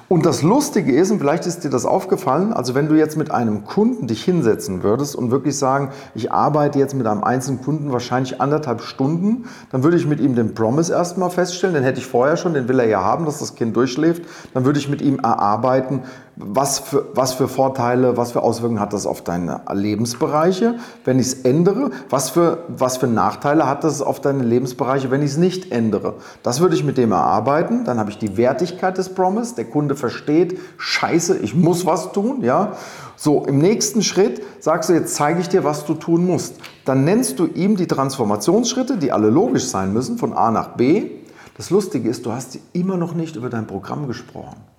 Und 0.07 0.25
das 0.25 0.41
Lustige 0.41 0.95
ist, 0.95 1.11
und 1.11 1.19
vielleicht 1.19 1.45
ist 1.45 1.63
dir 1.63 1.69
das 1.69 1.85
aufgefallen, 1.85 2.53
also 2.53 2.75
wenn 2.75 2.87
du 2.87 2.95
jetzt 2.95 3.17
mit 3.17 3.31
einem 3.31 3.65
Kunden 3.65 4.07
dich 4.07 4.23
hinsetzen 4.23 4.83
würdest 4.83 5.15
und 5.15 5.31
wirklich 5.31 5.57
sagen, 5.57 5.89
ich 6.13 6.31
arbeite 6.31 6.79
jetzt 6.79 6.93
mit 6.93 7.07
einem 7.07 7.23
einzelnen 7.23 7.61
Kunden 7.61 7.91
wahrscheinlich 7.91 8.41
anderthalb 8.41 8.81
Stunden, 8.81 9.45
dann 9.71 9.83
würde 9.83 9.97
ich 9.97 10.07
mit 10.07 10.19
ihm 10.19 10.35
den 10.35 10.53
Promise 10.53 10.93
erstmal 10.93 11.29
feststellen, 11.29 11.75
den 11.75 11.83
hätte 11.83 11.99
ich 11.99 12.05
vorher 12.05 12.37
schon, 12.37 12.53
den 12.53 12.67
will 12.67 12.79
er 12.79 12.87
ja 12.87 13.03
haben, 13.03 13.25
dass 13.25 13.39
das 13.39 13.55
Kind 13.55 13.75
durchschläft, 13.75 14.23
dann 14.53 14.65
würde 14.65 14.79
ich 14.79 14.89
mit 14.89 15.01
ihm 15.01 15.19
erarbeiten, 15.19 16.03
was 16.37 16.79
für, 16.79 17.07
was 17.13 17.33
für 17.33 17.47
Vorteile, 17.47 18.17
was 18.17 18.33
für 18.33 18.41
Auswirkungen 18.41 18.81
hat 18.81 18.91
das 18.91 19.05
auf 19.05 19.23
deine 19.23 19.61
Lebensbereiche, 19.71 20.75
wenn 21.05 21.17
ich 21.17 21.27
es 21.27 21.33
ändere? 21.33 21.91
Was 22.09 22.29
für, 22.29 22.65
was 22.67 22.97
für 22.97 23.07
Nachteile 23.07 23.67
hat 23.67 23.85
das 23.85 24.01
auf 24.01 24.19
deine 24.19 24.43
Lebensbereiche, 24.43 25.11
wenn 25.11 25.21
ich 25.21 25.31
es 25.31 25.37
nicht 25.37 25.71
ändere? 25.71 26.15
Das 26.43 26.59
würde 26.59 26.75
ich 26.75 26.83
mit 26.83 26.97
dem 26.97 27.13
erarbeiten. 27.13 27.85
Dann 27.85 27.99
habe 27.99 28.09
ich 28.09 28.17
die 28.17 28.35
Wertigkeit 28.35 28.97
des 28.97 29.09
Promise. 29.09 29.55
Der 29.55 29.65
Kunde 29.65 29.95
versteht, 29.95 30.59
scheiße, 30.77 31.37
ich 31.37 31.55
muss 31.55 31.85
was 31.85 32.11
tun. 32.11 32.41
Ja? 32.41 32.73
So, 33.15 33.45
im 33.45 33.59
nächsten 33.59 34.01
Schritt 34.01 34.41
sagst 34.59 34.89
du, 34.89 34.93
jetzt 34.93 35.15
zeige 35.15 35.39
ich 35.39 35.47
dir, 35.47 35.63
was 35.63 35.85
du 35.85 35.93
tun 35.93 36.25
musst. 36.25 36.55
Dann 36.83 37.05
nennst 37.05 37.39
du 37.39 37.45
ihm 37.45 37.77
die 37.77 37.87
Transformationsschritte, 37.87 38.97
die 38.97 39.13
alle 39.13 39.29
logisch 39.29 39.67
sein 39.67 39.93
müssen, 39.93 40.17
von 40.17 40.33
A 40.33 40.51
nach 40.51 40.75
B. 40.75 41.11
Das 41.55 41.69
Lustige 41.69 42.09
ist, 42.09 42.25
du 42.25 42.33
hast 42.33 42.59
immer 42.73 42.97
noch 42.97 43.13
nicht 43.13 43.37
über 43.37 43.49
dein 43.49 43.67
Programm 43.67 44.07
gesprochen. 44.07 44.74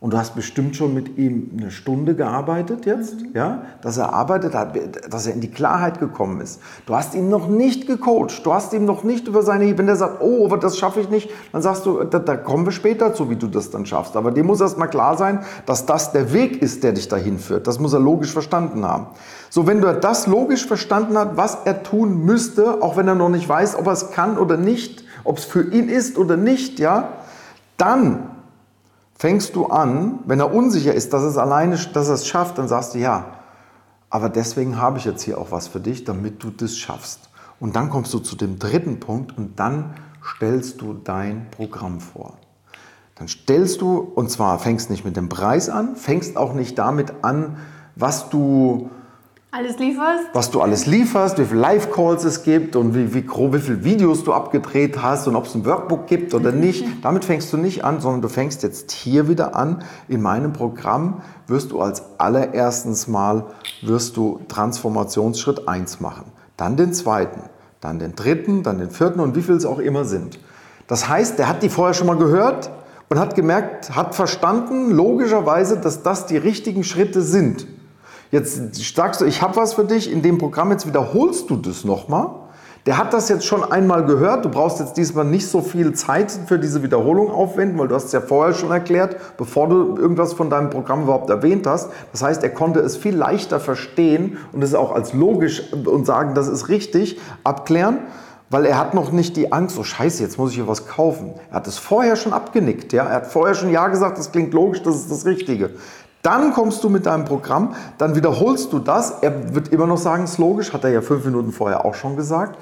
Und 0.00 0.12
du 0.12 0.16
hast 0.16 0.36
bestimmt 0.36 0.76
schon 0.76 0.94
mit 0.94 1.18
ihm 1.18 1.50
eine 1.58 1.72
Stunde 1.72 2.14
gearbeitet 2.14 2.86
jetzt, 2.86 3.20
mhm. 3.20 3.30
ja, 3.34 3.62
dass 3.82 3.96
er 3.96 4.12
arbeitet 4.12 4.54
hat, 4.54 4.78
dass 5.10 5.26
er 5.26 5.34
in 5.34 5.40
die 5.40 5.50
Klarheit 5.50 5.98
gekommen 5.98 6.40
ist. 6.40 6.60
Du 6.86 6.94
hast 6.94 7.16
ihn 7.16 7.28
noch 7.28 7.48
nicht 7.48 7.88
gecoacht, 7.88 8.46
du 8.46 8.54
hast 8.54 8.72
ihm 8.72 8.84
noch 8.84 9.02
nicht 9.02 9.26
über 9.26 9.42
seine, 9.42 9.76
wenn 9.76 9.88
er 9.88 9.96
sagt, 9.96 10.20
oh, 10.20 10.46
aber 10.46 10.56
das 10.56 10.78
schaffe 10.78 11.00
ich 11.00 11.10
nicht, 11.10 11.30
dann 11.50 11.62
sagst 11.62 11.84
du, 11.84 12.04
da, 12.04 12.20
da 12.20 12.36
kommen 12.36 12.64
wir 12.64 12.70
später 12.70 13.12
zu, 13.12 13.28
wie 13.28 13.34
du 13.34 13.48
das 13.48 13.70
dann 13.70 13.86
schaffst. 13.86 14.16
Aber 14.16 14.30
dir 14.30 14.44
muss 14.44 14.60
erst 14.60 14.78
mal 14.78 14.86
klar 14.86 15.16
sein, 15.16 15.40
dass 15.66 15.84
das 15.84 16.12
der 16.12 16.32
Weg 16.32 16.62
ist, 16.62 16.84
der 16.84 16.92
dich 16.92 17.08
dahin 17.08 17.40
führt. 17.40 17.66
Das 17.66 17.80
muss 17.80 17.92
er 17.92 18.00
logisch 18.00 18.32
verstanden 18.32 18.84
haben. 18.84 19.06
So, 19.50 19.66
wenn 19.66 19.80
du 19.80 19.92
das 19.92 20.28
logisch 20.28 20.64
verstanden 20.64 21.18
hat, 21.18 21.36
was 21.36 21.58
er 21.64 21.82
tun 21.82 22.24
müsste, 22.24 22.82
auch 22.82 22.96
wenn 22.96 23.08
er 23.08 23.16
noch 23.16 23.30
nicht 23.30 23.48
weiß, 23.48 23.74
ob 23.74 23.86
er 23.86 23.94
es 23.94 24.12
kann 24.12 24.38
oder 24.38 24.56
nicht, 24.56 25.02
ob 25.24 25.38
es 25.38 25.44
für 25.44 25.72
ihn 25.72 25.88
ist 25.88 26.18
oder 26.18 26.36
nicht, 26.36 26.78
ja, 26.78 27.14
dann 27.78 28.37
fängst 29.18 29.56
du 29.56 29.66
an, 29.66 30.20
wenn 30.26 30.40
er 30.40 30.54
unsicher 30.54 30.94
ist, 30.94 31.12
dass 31.12 31.22
es 31.22 31.36
alleine, 31.36 31.76
dass 31.76 32.08
er 32.08 32.14
es 32.14 32.26
schafft, 32.26 32.58
dann 32.58 32.68
sagst 32.68 32.94
du 32.94 32.98
ja. 32.98 33.26
Aber 34.10 34.28
deswegen 34.28 34.80
habe 34.80 34.98
ich 34.98 35.04
jetzt 35.04 35.22
hier 35.22 35.38
auch 35.38 35.50
was 35.50 35.68
für 35.68 35.80
dich, 35.80 36.04
damit 36.04 36.42
du 36.42 36.50
das 36.50 36.76
schaffst. 36.76 37.28
Und 37.60 37.76
dann 37.76 37.90
kommst 37.90 38.14
du 38.14 38.20
zu 38.20 38.36
dem 38.36 38.58
dritten 38.58 39.00
Punkt 39.00 39.36
und 39.36 39.58
dann 39.58 39.94
stellst 40.24 40.80
du 40.80 40.94
dein 40.94 41.50
Programm 41.50 42.00
vor. 42.00 42.34
Dann 43.16 43.28
stellst 43.28 43.80
du, 43.80 43.98
und 43.98 44.30
zwar 44.30 44.58
fängst 44.60 44.90
nicht 44.90 45.04
mit 45.04 45.16
dem 45.16 45.28
Preis 45.28 45.68
an, 45.68 45.96
fängst 45.96 46.36
auch 46.36 46.54
nicht 46.54 46.78
damit 46.78 47.12
an, 47.22 47.56
was 47.96 48.30
du 48.30 48.90
alles 49.50 49.78
lieferst? 49.78 50.24
Was 50.34 50.50
du 50.50 50.60
alles 50.60 50.86
lieferst, 50.86 51.38
wie 51.38 51.44
viele 51.44 51.60
Live-Calls 51.60 52.24
es 52.24 52.42
gibt 52.42 52.76
und 52.76 52.94
wie, 52.94 53.14
wie, 53.14 53.26
wie 53.26 53.58
viele 53.58 53.84
Videos 53.84 54.24
du 54.24 54.32
abgedreht 54.32 55.00
hast 55.02 55.26
und 55.26 55.36
ob 55.36 55.46
es 55.46 55.54
ein 55.54 55.64
Workbook 55.64 56.06
gibt 56.06 56.34
oder 56.34 56.52
nicht. 56.52 56.84
Damit 57.02 57.24
fängst 57.24 57.52
du 57.52 57.56
nicht 57.56 57.84
an, 57.84 58.00
sondern 58.00 58.20
du 58.20 58.28
fängst 58.28 58.62
jetzt 58.62 58.92
hier 58.92 59.28
wieder 59.28 59.56
an. 59.56 59.82
In 60.06 60.20
meinem 60.20 60.52
Programm 60.52 61.22
wirst 61.46 61.72
du 61.72 61.80
als 61.80 62.02
allererstens 62.18 63.08
mal 63.08 63.46
wirst 63.80 64.16
du 64.16 64.40
Transformationsschritt 64.48 65.66
1 65.66 66.00
machen. 66.00 66.26
Dann 66.56 66.76
den 66.76 66.92
zweiten, 66.92 67.42
dann 67.80 67.98
den 67.98 68.14
dritten, 68.16 68.62
dann 68.62 68.78
den 68.78 68.90
vierten 68.90 69.20
und 69.20 69.34
wie 69.34 69.42
viel 69.42 69.54
es 69.54 69.64
auch 69.64 69.78
immer 69.78 70.04
sind. 70.04 70.38
Das 70.88 71.08
heißt, 71.08 71.38
der 71.38 71.48
hat 71.48 71.62
die 71.62 71.68
vorher 71.68 71.94
schon 71.94 72.06
mal 72.06 72.16
gehört 72.16 72.70
und 73.08 73.18
hat 73.18 73.34
gemerkt, 73.34 73.94
hat 73.94 74.14
verstanden, 74.14 74.90
logischerweise, 74.90 75.78
dass 75.78 76.02
das 76.02 76.26
die 76.26 76.36
richtigen 76.36 76.84
Schritte 76.84 77.22
sind. 77.22 77.66
Jetzt 78.30 78.74
sagst 78.94 79.20
du, 79.20 79.24
ich 79.24 79.42
habe 79.42 79.56
was 79.56 79.74
für 79.74 79.84
dich, 79.84 80.10
in 80.12 80.22
dem 80.22 80.38
Programm, 80.38 80.70
jetzt 80.70 80.86
wiederholst 80.86 81.48
du 81.50 81.56
das 81.56 81.84
nochmal. 81.84 82.30
Der 82.86 82.96
hat 82.96 83.12
das 83.12 83.28
jetzt 83.28 83.44
schon 83.44 83.64
einmal 83.70 84.04
gehört. 84.04 84.44
Du 84.44 84.48
brauchst 84.48 84.80
jetzt 84.80 84.96
diesmal 84.96 85.24
nicht 85.24 85.46
so 85.46 85.60
viel 85.60 85.92
Zeit 85.92 86.30
für 86.46 86.58
diese 86.58 86.82
Wiederholung 86.82 87.30
aufwenden, 87.30 87.78
weil 87.78 87.88
du 87.88 87.94
hast 87.94 88.04
es 88.04 88.12
ja 88.12 88.20
vorher 88.20 88.54
schon 88.54 88.70
erklärt, 88.70 89.16
bevor 89.36 89.68
du 89.68 89.96
irgendwas 89.96 90.32
von 90.32 90.48
deinem 90.48 90.70
Programm 90.70 91.02
überhaupt 91.02 91.28
erwähnt 91.28 91.66
hast. 91.66 91.90
Das 92.12 92.22
heißt, 92.22 92.42
er 92.42 92.50
konnte 92.50 92.80
es 92.80 92.96
viel 92.96 93.14
leichter 93.14 93.60
verstehen 93.60 94.38
und 94.52 94.62
es 94.62 94.74
auch 94.74 94.92
als 94.92 95.12
logisch 95.12 95.70
und 95.72 96.06
sagen, 96.06 96.34
das 96.34 96.48
ist 96.48 96.68
richtig, 96.68 97.20
abklären 97.44 97.98
weil 98.50 98.64
er 98.64 98.78
hat 98.78 98.94
noch 98.94 99.12
nicht 99.12 99.36
die 99.36 99.52
Angst, 99.52 99.78
oh 99.78 99.84
scheiße, 99.84 100.22
jetzt 100.22 100.38
muss 100.38 100.50
ich 100.50 100.56
hier 100.56 100.68
was 100.68 100.86
kaufen. 100.86 101.34
Er 101.50 101.56
hat 101.56 101.66
es 101.66 101.78
vorher 101.78 102.16
schon 102.16 102.32
abgenickt, 102.32 102.92
ja. 102.92 103.04
Er 103.04 103.16
hat 103.16 103.26
vorher 103.26 103.54
schon 103.54 103.70
Ja 103.70 103.88
gesagt, 103.88 104.18
das 104.18 104.32
klingt 104.32 104.54
logisch, 104.54 104.82
das 104.82 104.96
ist 104.96 105.10
das 105.10 105.26
Richtige. 105.26 105.70
Dann 106.22 106.52
kommst 106.52 106.82
du 106.82 106.88
mit 106.88 107.06
deinem 107.06 107.24
Programm, 107.24 107.74
dann 107.96 108.14
wiederholst 108.14 108.72
du 108.72 108.78
das. 108.78 109.22
Er 109.22 109.54
wird 109.54 109.68
immer 109.68 109.86
noch 109.86 109.98
sagen, 109.98 110.24
es 110.24 110.32
ist 110.32 110.38
logisch, 110.38 110.72
hat 110.72 110.84
er 110.84 110.90
ja 110.90 111.00
fünf 111.00 111.24
Minuten 111.24 111.52
vorher 111.52 111.84
auch 111.84 111.94
schon 111.94 112.16
gesagt. 112.16 112.58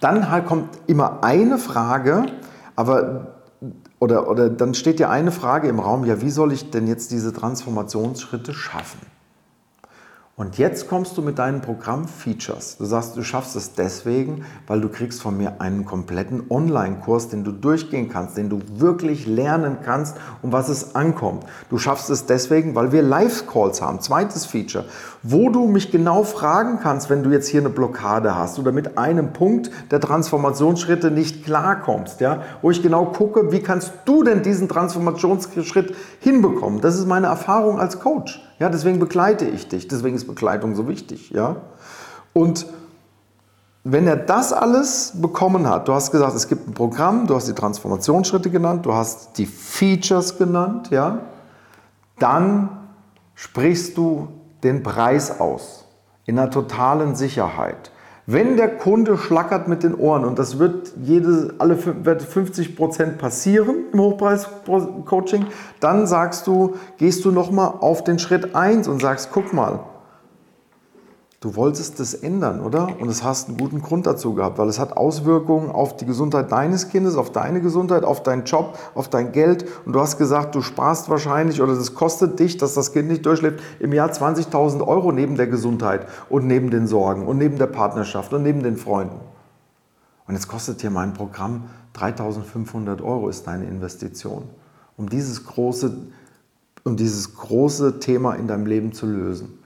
Dann 0.00 0.30
halt 0.30 0.46
kommt 0.46 0.70
immer 0.86 1.22
eine 1.22 1.58
Frage, 1.58 2.26
aber 2.76 3.34
oder, 4.00 4.28
oder 4.28 4.50
dann 4.50 4.74
steht 4.74 5.00
ja 5.00 5.08
eine 5.08 5.30
Frage 5.30 5.68
im 5.68 5.78
Raum, 5.78 6.04
ja, 6.04 6.20
wie 6.20 6.30
soll 6.30 6.52
ich 6.52 6.70
denn 6.70 6.86
jetzt 6.86 7.10
diese 7.10 7.32
Transformationsschritte 7.32 8.52
schaffen? 8.52 8.98
Und 10.36 10.58
jetzt 10.58 10.88
kommst 10.88 11.16
du 11.16 11.22
mit 11.22 11.38
deinen 11.38 11.60
Programm-Features. 11.60 12.78
Du 12.78 12.86
sagst, 12.86 13.16
du 13.16 13.22
schaffst 13.22 13.54
es 13.54 13.74
deswegen, 13.74 14.44
weil 14.66 14.80
du 14.80 14.88
kriegst 14.88 15.22
von 15.22 15.36
mir 15.36 15.60
einen 15.60 15.84
kompletten 15.84 16.50
Online-Kurs, 16.50 17.28
den 17.28 17.44
du 17.44 17.52
durchgehen 17.52 18.08
kannst, 18.08 18.36
den 18.36 18.48
du 18.48 18.58
wirklich 18.74 19.28
lernen 19.28 19.76
kannst, 19.84 20.16
um 20.42 20.50
was 20.50 20.68
es 20.68 20.96
ankommt. 20.96 21.44
Du 21.70 21.78
schaffst 21.78 22.10
es 22.10 22.26
deswegen, 22.26 22.74
weil 22.74 22.90
wir 22.90 23.02
Live-Calls 23.02 23.80
haben. 23.80 24.00
Zweites 24.00 24.44
Feature, 24.44 24.86
wo 25.22 25.50
du 25.50 25.68
mich 25.68 25.92
genau 25.92 26.24
fragen 26.24 26.80
kannst, 26.82 27.10
wenn 27.10 27.22
du 27.22 27.30
jetzt 27.30 27.46
hier 27.46 27.60
eine 27.60 27.70
Blockade 27.70 28.34
hast 28.34 28.58
oder 28.58 28.72
mit 28.72 28.98
einem 28.98 29.32
Punkt 29.32 29.70
der 29.92 30.00
Transformationsschritte 30.00 31.12
nicht 31.12 31.44
klarkommst. 31.44 32.20
Ja? 32.20 32.42
Wo 32.60 32.72
ich 32.72 32.82
genau 32.82 33.04
gucke, 33.04 33.52
wie 33.52 33.60
kannst 33.60 33.92
du 34.04 34.24
denn 34.24 34.42
diesen 34.42 34.68
Transformationsschritt 34.68 35.94
hinbekommen. 36.18 36.80
Das 36.80 36.96
ist 36.96 37.06
meine 37.06 37.28
Erfahrung 37.28 37.78
als 37.78 38.00
Coach. 38.00 38.40
Ja, 38.58 38.68
deswegen 38.68 38.98
begleite 38.98 39.46
ich 39.46 39.68
dich. 39.68 39.88
Deswegen 39.88 40.16
ist 40.16 40.26
Begleitung 40.26 40.74
so 40.74 40.88
wichtig. 40.88 41.30
Ja? 41.30 41.56
Und 42.32 42.66
wenn 43.84 44.06
er 44.06 44.16
das 44.16 44.52
alles 44.52 45.12
bekommen 45.20 45.68
hat, 45.68 45.88
du 45.88 45.92
hast 45.92 46.10
gesagt, 46.10 46.34
es 46.34 46.48
gibt 46.48 46.66
ein 46.66 46.74
Programm, 46.74 47.26
du 47.26 47.34
hast 47.34 47.48
die 47.48 47.52
Transformationsschritte 47.52 48.50
genannt, 48.50 48.86
du 48.86 48.94
hast 48.94 49.36
die 49.36 49.44
Features 49.44 50.38
genannt, 50.38 50.88
ja, 50.90 51.18
dann 52.18 52.70
sprichst 53.34 53.96
du 53.98 54.28
den 54.62 54.82
Preis 54.82 55.38
aus 55.38 55.84
in 56.24 56.38
einer 56.38 56.50
totalen 56.50 57.14
Sicherheit. 57.14 57.90
Wenn 58.26 58.56
der 58.56 58.76
Kunde 58.78 59.18
schlackert 59.18 59.68
mit 59.68 59.82
den 59.82 59.94
Ohren 59.94 60.24
und 60.24 60.38
das 60.38 60.58
wird 60.58 60.92
jede, 61.02 61.54
alle 61.58 61.76
50 61.76 62.74
Prozent 62.74 63.18
passieren 63.18 63.84
im 63.92 64.00
Hochpreis-Coaching, 64.00 65.46
dann 65.80 66.06
sagst 66.06 66.46
du, 66.46 66.76
gehst 66.96 67.26
du 67.26 67.30
nochmal 67.30 67.74
auf 67.80 68.02
den 68.02 68.18
Schritt 68.18 68.54
1 68.54 68.88
und 68.88 69.02
sagst, 69.02 69.28
guck 69.30 69.52
mal, 69.52 69.80
du 71.44 71.56
wolltest 71.56 72.00
das 72.00 72.14
ändern, 72.14 72.60
oder? 72.60 72.88
Und 72.98 73.10
es 73.10 73.22
hast 73.22 73.48
einen 73.48 73.58
guten 73.58 73.82
Grund 73.82 74.06
dazu 74.06 74.32
gehabt, 74.32 74.56
weil 74.56 74.66
es 74.68 74.78
hat 74.78 74.96
Auswirkungen 74.96 75.70
auf 75.70 75.94
die 75.94 76.06
Gesundheit 76.06 76.50
deines 76.50 76.88
Kindes, 76.88 77.16
auf 77.16 77.32
deine 77.32 77.60
Gesundheit, 77.60 78.02
auf 78.02 78.22
deinen 78.22 78.44
Job, 78.44 78.78
auf 78.94 79.10
dein 79.10 79.30
Geld. 79.32 79.66
Und 79.84 79.92
du 79.92 80.00
hast 80.00 80.16
gesagt, 80.16 80.54
du 80.54 80.62
sparst 80.62 81.10
wahrscheinlich 81.10 81.60
oder 81.60 81.74
das 81.74 81.94
kostet 81.94 82.40
dich, 82.40 82.56
dass 82.56 82.72
das 82.72 82.94
Kind 82.94 83.08
nicht 83.08 83.26
durchlebt, 83.26 83.62
im 83.78 83.92
Jahr 83.92 84.10
20.000 84.10 84.86
Euro 84.86 85.12
neben 85.12 85.36
der 85.36 85.46
Gesundheit 85.46 86.06
und 86.30 86.46
neben 86.46 86.70
den 86.70 86.86
Sorgen 86.86 87.26
und 87.26 87.36
neben 87.36 87.58
der 87.58 87.66
Partnerschaft 87.66 88.32
und 88.32 88.42
neben 88.42 88.62
den 88.62 88.78
Freunden. 88.78 89.20
Und 90.26 90.34
jetzt 90.34 90.48
kostet 90.48 90.80
hier 90.80 90.90
mein 90.90 91.12
Programm 91.12 91.64
3.500 91.94 93.02
Euro 93.02 93.28
ist 93.28 93.46
deine 93.46 93.66
Investition, 93.66 94.44
um 94.96 95.10
dieses 95.10 95.44
große, 95.44 95.94
um 96.84 96.96
dieses 96.96 97.34
große 97.34 98.00
Thema 98.00 98.32
in 98.32 98.48
deinem 98.48 98.64
Leben 98.64 98.94
zu 98.94 99.04
lösen. 99.04 99.58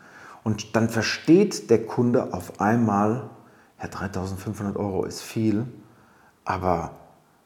Und 0.44 0.76
dann 0.76 0.88
versteht 0.88 1.70
der 1.70 1.86
Kunde 1.86 2.32
auf 2.32 2.60
einmal, 2.60 3.30
ja, 3.80 3.88
3500 3.88 4.76
Euro 4.76 5.04
ist 5.04 5.22
viel, 5.22 5.66
aber 6.44 6.92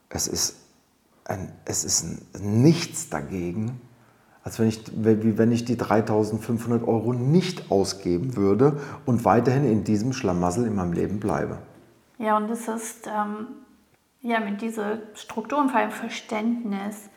es 0.09 0.28
ist, 0.28 0.57
ein, 1.24 1.52
es 1.64 1.85
ist 1.85 2.05
ein, 2.05 2.62
nichts 2.62 3.09
dagegen, 3.09 3.81
als 4.44 4.59
wenn 4.59 4.68
ich, 4.68 4.83
wie 4.94 5.38
wenn 5.38 5.52
ich 5.52 5.64
die 5.64 5.76
3500 5.76 6.87
Euro 6.87 7.12
nicht 7.12 7.70
ausgeben 7.70 8.37
würde 8.37 8.81
und 9.07 9.24
weiterhin 9.24 9.64
in 9.64 9.85
diesem 9.85 10.12
Schlamassel 10.12 10.66
in 10.66 10.74
meinem 10.74 10.92
Leben 10.92 11.20
bleibe. 11.20 11.59
Ja, 12.18 12.37
und 12.37 12.50
es 12.50 12.68
ist 12.68 13.07
ähm, 13.07 13.48
ja 14.20 14.40
mit 14.40 14.61
dieser 14.61 14.98
Struktur 15.14 15.59
und 15.59 15.70
vor 15.70 15.81
allem 15.81 15.90
Verständnis 15.90 17.09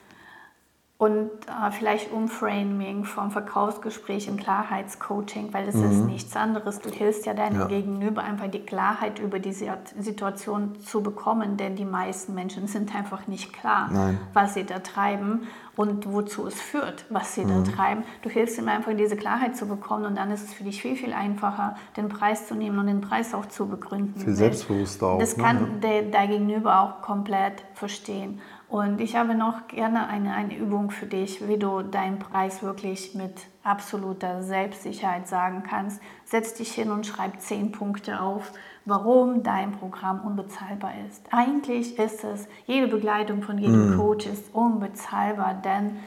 und 0.97 1.29
äh, 1.47 1.71
vielleicht 1.71 2.13
Umframing 2.13 3.03
vom 3.03 3.29
Verkaufsgespräch 3.29 4.29
in 4.29 4.38
Klarheitscoaching, 4.38 5.53
weil 5.53 5.65
das 5.65 5.75
mhm. 5.75 5.91
ist 5.91 6.05
nichts 6.05 6.36
anderes. 6.38 6.79
Du 6.79 6.89
hilfst 6.89 7.25
ja 7.25 7.34
deinem 7.34 7.60
ja. 7.60 7.67
Gegenüber 7.67 8.23
einfach 8.23 8.47
die 8.47 8.62
Klarheit 8.62 9.19
über 9.19 9.39
die 9.39 9.51
Situation 9.51 10.79
zu 10.79 11.03
bekommen, 11.03 11.58
denn 11.58 11.75
die 11.75 11.84
meisten 11.84 12.34
Menschen 12.34 12.67
sind 12.67 12.95
einfach 12.95 13.27
nicht 13.27 13.51
klar, 13.51 13.89
Nein. 13.91 14.19
was 14.31 14.53
sie 14.53 14.63
da 14.63 14.79
treiben 14.79 15.47
und 15.75 16.10
wozu 16.13 16.47
es 16.47 16.62
führt, 16.62 17.03
was 17.10 17.36
sie 17.36 17.43
mhm. 17.43 17.65
da 17.65 17.71
treiben. 17.71 18.03
Du 18.21 18.29
hilfst 18.29 18.58
ihm 18.58 18.69
einfach 18.69 18.93
diese 18.97 19.17
Klarheit 19.17 19.58
zu 19.58 19.67
bekommen 19.67 20.05
und 20.05 20.15
dann 20.15 20.31
ist 20.31 20.45
es 20.45 20.53
für 20.53 20.63
dich 20.63 20.81
viel, 20.81 20.95
viel 20.95 21.12
einfacher, 21.12 21.75
den 21.97 22.08
Preis 22.08 22.47
zu 22.47 22.55
nehmen 22.55 22.79
und 22.79 22.88
den 22.88 23.01
Preis 23.01 23.34
auch 23.34 23.47
zu 23.47 23.67
begründen. 23.67 24.17
Viel 24.17 24.36
selbstbewusster 24.36 25.08
auch. 25.08 25.19
Das 25.19 25.36
ne? 25.36 25.43
kann 25.43 25.81
der, 25.81 26.03
der 26.03 26.27
Gegenüber 26.27 26.79
auch 26.79 27.01
komplett 27.01 27.65
verstehen. 27.73 28.39
Und 28.67 28.99
ich 28.99 29.15
habe 29.15 29.36
noch 29.36 29.67
gerne 29.67 30.08
eine, 30.08 30.34
eine 30.34 30.58
Übung 30.58 30.89
für 30.89 31.06
dich, 31.06 31.47
wie 31.47 31.58
du 31.58 31.84
deinen 31.84 32.17
Preis 32.17 32.63
wirklich 32.63 33.13
mit 33.13 33.45
absoluter 33.63 34.41
Selbstsicherheit 34.41 35.28
sagen 35.28 35.63
kannst. 35.67 36.01
Setz 36.25 36.56
dich 36.56 36.71
hin 36.71 36.89
und 36.89 37.06
schreib 37.06 37.39
zehn 37.39 37.71
Punkte 37.71 38.21
auf, 38.21 38.51
warum 38.86 39.43
dein 39.43 39.71
Programm 39.71 40.21
unbezahlbar 40.21 40.93
ist. 41.08 41.23
Eigentlich 41.32 41.99
ist 41.99 42.23
es, 42.23 42.47
jede 42.65 42.88
Begleitung 42.88 43.43
von 43.43 43.58
jedem 43.58 43.95
mm. 43.95 43.97
Coach 43.97 44.25
ist 44.25 44.54
unbezahlbar, 44.54 45.54
denn 45.63 45.97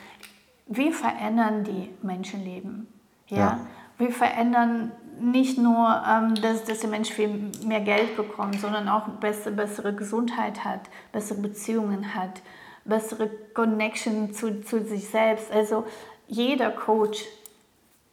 wir 0.67 0.93
verändern 0.93 1.65
die 1.65 1.91
Menschenleben. 2.03 2.89
Ja? 3.29 3.39
ja. 3.39 3.61
Wir 3.99 4.11
verändern 4.11 4.93
nicht 5.21 5.59
nur, 5.59 6.03
ähm, 6.09 6.35
dass, 6.37 6.65
dass 6.65 6.81
der 6.81 6.91
Mensch 6.91 7.11
viel 7.11 7.51
mehr 7.65 7.81
Geld 7.81 8.17
bekommt, 8.17 8.61
sondern 8.61 8.89
auch 8.89 9.09
bessere, 9.09 9.55
bessere 9.55 9.95
Gesundheit 9.95 10.65
hat, 10.65 10.83
bessere 11.13 11.41
Beziehungen 11.41 12.15
hat, 12.15 12.43
bessere 12.85 13.29
Connection 13.55 14.33
zu, 14.33 14.63
zu 14.63 14.85
sich 14.85 15.09
selbst. 15.09 15.51
Also 15.53 15.85
jeder 16.27 16.71
Coach, 16.71 17.25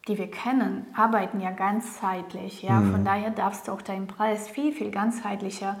die 0.08 0.18
wir 0.18 0.30
kennen, 0.30 0.86
arbeiten 0.94 1.40
ja 1.40 1.50
ganzheitlich. 1.50 2.62
Ja? 2.62 2.80
Mhm. 2.80 2.92
Von 2.92 3.04
daher 3.04 3.30
darfst 3.30 3.68
du 3.68 3.72
auch 3.72 3.82
deinen 3.82 4.06
Preis 4.06 4.48
viel, 4.48 4.72
viel 4.72 4.90
ganzheitlicher 4.90 5.76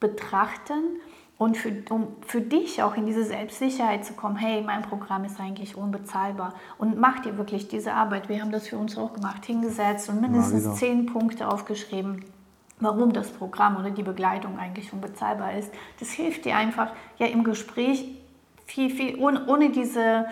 betrachten 0.00 1.00
und 1.38 1.56
für, 1.56 1.72
um 1.90 2.08
für 2.26 2.40
dich 2.40 2.82
auch 2.82 2.96
in 2.96 3.06
diese 3.06 3.22
Selbstsicherheit 3.22 4.04
zu 4.04 4.14
kommen, 4.14 4.36
hey, 4.36 4.60
mein 4.60 4.82
Programm 4.82 5.24
ist 5.24 5.38
eigentlich 5.38 5.76
unbezahlbar 5.76 6.54
und 6.78 6.98
mach 6.98 7.20
dir 7.20 7.38
wirklich 7.38 7.68
diese 7.68 7.94
Arbeit. 7.94 8.28
Wir 8.28 8.42
haben 8.42 8.50
das 8.50 8.66
für 8.66 8.76
uns 8.76 8.98
auch 8.98 9.14
gemacht, 9.14 9.46
hingesetzt 9.46 10.08
und 10.08 10.20
mindestens 10.20 10.74
zehn 10.74 11.06
Punkte 11.06 11.48
aufgeschrieben, 11.48 12.24
warum 12.80 13.12
das 13.12 13.30
Programm 13.30 13.76
oder 13.76 13.90
die 13.90 14.02
Begleitung 14.02 14.58
eigentlich 14.58 14.92
unbezahlbar 14.92 15.54
ist. 15.54 15.72
Das 16.00 16.10
hilft 16.10 16.44
dir 16.44 16.56
einfach 16.56 16.92
ja 17.18 17.26
im 17.26 17.44
Gespräch 17.44 18.16
viel, 18.66 18.90
viel, 18.90 19.16
ohne, 19.18 19.46
ohne 19.46 19.70
diese 19.70 20.26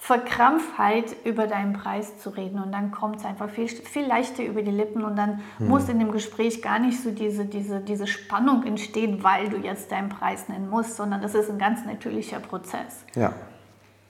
Verkrampftheit 0.00 1.14
über 1.24 1.46
deinen 1.46 1.74
Preis 1.74 2.18
zu 2.18 2.30
reden 2.30 2.58
und 2.58 2.72
dann 2.72 2.90
kommt 2.90 3.16
es 3.16 3.24
einfach 3.26 3.50
viel, 3.50 3.68
viel 3.68 4.06
leichter 4.06 4.42
über 4.42 4.62
die 4.62 4.70
Lippen 4.70 5.04
und 5.04 5.14
dann 5.14 5.42
hm. 5.58 5.68
muss 5.68 5.90
in 5.90 5.98
dem 5.98 6.10
Gespräch 6.10 6.62
gar 6.62 6.78
nicht 6.78 7.02
so 7.02 7.10
diese, 7.10 7.44
diese, 7.44 7.80
diese 7.80 8.06
Spannung 8.06 8.64
entstehen, 8.64 9.22
weil 9.22 9.50
du 9.50 9.58
jetzt 9.58 9.92
deinen 9.92 10.08
Preis 10.08 10.48
nennen 10.48 10.70
musst, 10.70 10.96
sondern 10.96 11.20
das 11.20 11.34
ist 11.34 11.50
ein 11.50 11.58
ganz 11.58 11.84
natürlicher 11.84 12.40
Prozess. 12.40 13.04
Ja, 13.14 13.34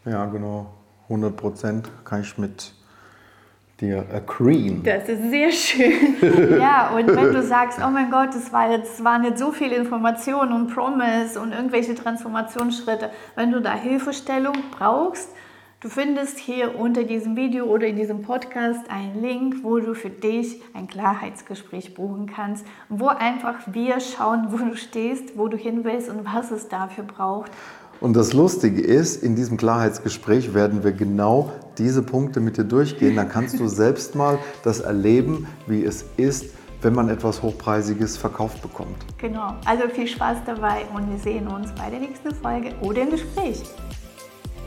ja 0.04 0.26
genau. 0.26 0.70
100 1.08 1.36
Prozent 1.36 1.90
kann 2.04 2.20
ich 2.20 2.38
mit 2.38 2.72
dir 3.80 4.06
agreeen. 4.14 4.84
Das 4.84 5.08
ist 5.08 5.28
sehr 5.28 5.50
schön. 5.50 6.60
ja, 6.60 6.90
und 6.90 7.08
wenn 7.08 7.32
du 7.32 7.42
sagst, 7.42 7.80
oh 7.84 7.90
mein 7.90 8.12
Gott, 8.12 8.28
das, 8.32 8.52
war 8.52 8.70
jetzt, 8.70 8.92
das 8.98 9.04
waren 9.04 9.24
jetzt 9.24 9.40
so 9.40 9.50
viele 9.50 9.74
Informationen 9.74 10.52
und 10.52 10.72
Promise 10.72 11.40
und 11.40 11.50
irgendwelche 11.50 11.96
Transformationsschritte, 11.96 13.10
wenn 13.34 13.50
du 13.50 13.60
da 13.60 13.74
Hilfestellung 13.74 14.54
brauchst, 14.78 15.30
Du 15.82 15.88
findest 15.88 16.36
hier 16.36 16.78
unter 16.78 17.04
diesem 17.04 17.36
Video 17.36 17.64
oder 17.64 17.86
in 17.86 17.96
diesem 17.96 18.20
Podcast 18.20 18.90
einen 18.90 19.22
Link, 19.22 19.64
wo 19.64 19.78
du 19.78 19.94
für 19.94 20.10
dich 20.10 20.60
ein 20.74 20.88
Klarheitsgespräch 20.88 21.94
buchen 21.94 22.26
kannst, 22.26 22.66
wo 22.90 23.06
einfach 23.06 23.54
wir 23.72 23.98
schauen, 23.98 24.48
wo 24.50 24.58
du 24.58 24.76
stehst, 24.76 25.38
wo 25.38 25.48
du 25.48 25.56
hin 25.56 25.82
willst 25.82 26.10
und 26.10 26.26
was 26.26 26.50
es 26.50 26.68
dafür 26.68 27.04
braucht. 27.04 27.50
Und 27.98 28.14
das 28.14 28.34
Lustige 28.34 28.82
ist, 28.82 29.22
in 29.22 29.36
diesem 29.36 29.56
Klarheitsgespräch 29.56 30.52
werden 30.52 30.84
wir 30.84 30.92
genau 30.92 31.50
diese 31.78 32.02
Punkte 32.02 32.40
mit 32.40 32.58
dir 32.58 32.64
durchgehen. 32.64 33.16
Dann 33.16 33.30
kannst 33.30 33.58
du 33.58 33.66
selbst 33.66 34.14
mal 34.14 34.38
das 34.62 34.80
erleben, 34.80 35.46
wie 35.66 35.82
es 35.82 36.04
ist, 36.18 36.54
wenn 36.82 36.94
man 36.94 37.08
etwas 37.08 37.42
Hochpreisiges 37.42 38.18
verkauft 38.18 38.60
bekommt. 38.60 38.96
Genau. 39.16 39.54
Also 39.64 39.88
viel 39.88 40.08
Spaß 40.08 40.40
dabei 40.44 40.82
und 40.94 41.10
wir 41.10 41.18
sehen 41.18 41.48
uns 41.48 41.72
bei 41.72 41.88
der 41.88 42.00
nächsten 42.00 42.34
Folge 42.34 42.74
oder 42.82 43.00
im 43.00 43.10
Gespräch. 43.12 43.62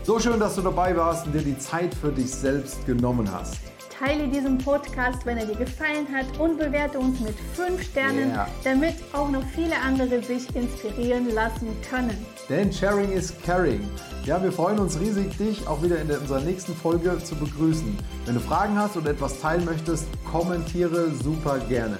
So 0.05 0.19
schön, 0.19 0.37
dass 0.37 0.55
du 0.55 0.61
dabei 0.61 0.97
warst 0.97 1.25
und 1.25 1.33
dir 1.33 1.41
die 1.41 1.57
Zeit 1.57 1.95
für 1.95 2.11
dich 2.11 2.29
selbst 2.29 2.85
genommen 2.85 3.31
hast. 3.31 3.55
Teile 3.97 4.27
diesen 4.27 4.57
Podcast, 4.57 5.25
wenn 5.25 5.37
er 5.37 5.45
dir 5.45 5.55
gefallen 5.55 6.05
hat 6.13 6.25
und 6.39 6.57
bewerte 6.57 6.99
uns 6.99 7.21
mit 7.21 7.35
5 7.55 7.81
Sternen, 7.81 8.31
yeah. 8.31 8.47
damit 8.65 8.95
auch 9.13 9.29
noch 9.29 9.45
viele 9.55 9.77
andere 9.77 10.21
sich 10.21 10.53
inspirieren 10.57 11.33
lassen 11.33 11.69
können. 11.89 12.17
Denn 12.49 12.73
Sharing 12.73 13.13
is 13.13 13.33
Caring. 13.45 13.89
Ja, 14.25 14.43
wir 14.43 14.51
freuen 14.51 14.79
uns 14.79 14.99
riesig, 14.99 15.37
dich 15.37 15.65
auch 15.67 15.81
wieder 15.81 16.01
in 16.01 16.11
unserer 16.11 16.41
nächsten 16.41 16.75
Folge 16.75 17.17
zu 17.23 17.35
begrüßen. 17.35 17.97
Wenn 18.25 18.35
du 18.35 18.41
Fragen 18.41 18.77
hast 18.77 18.97
oder 18.97 19.11
etwas 19.11 19.39
teilen 19.39 19.63
möchtest, 19.63 20.07
kommentiere 20.29 21.11
super 21.11 21.59
gerne. 21.59 21.97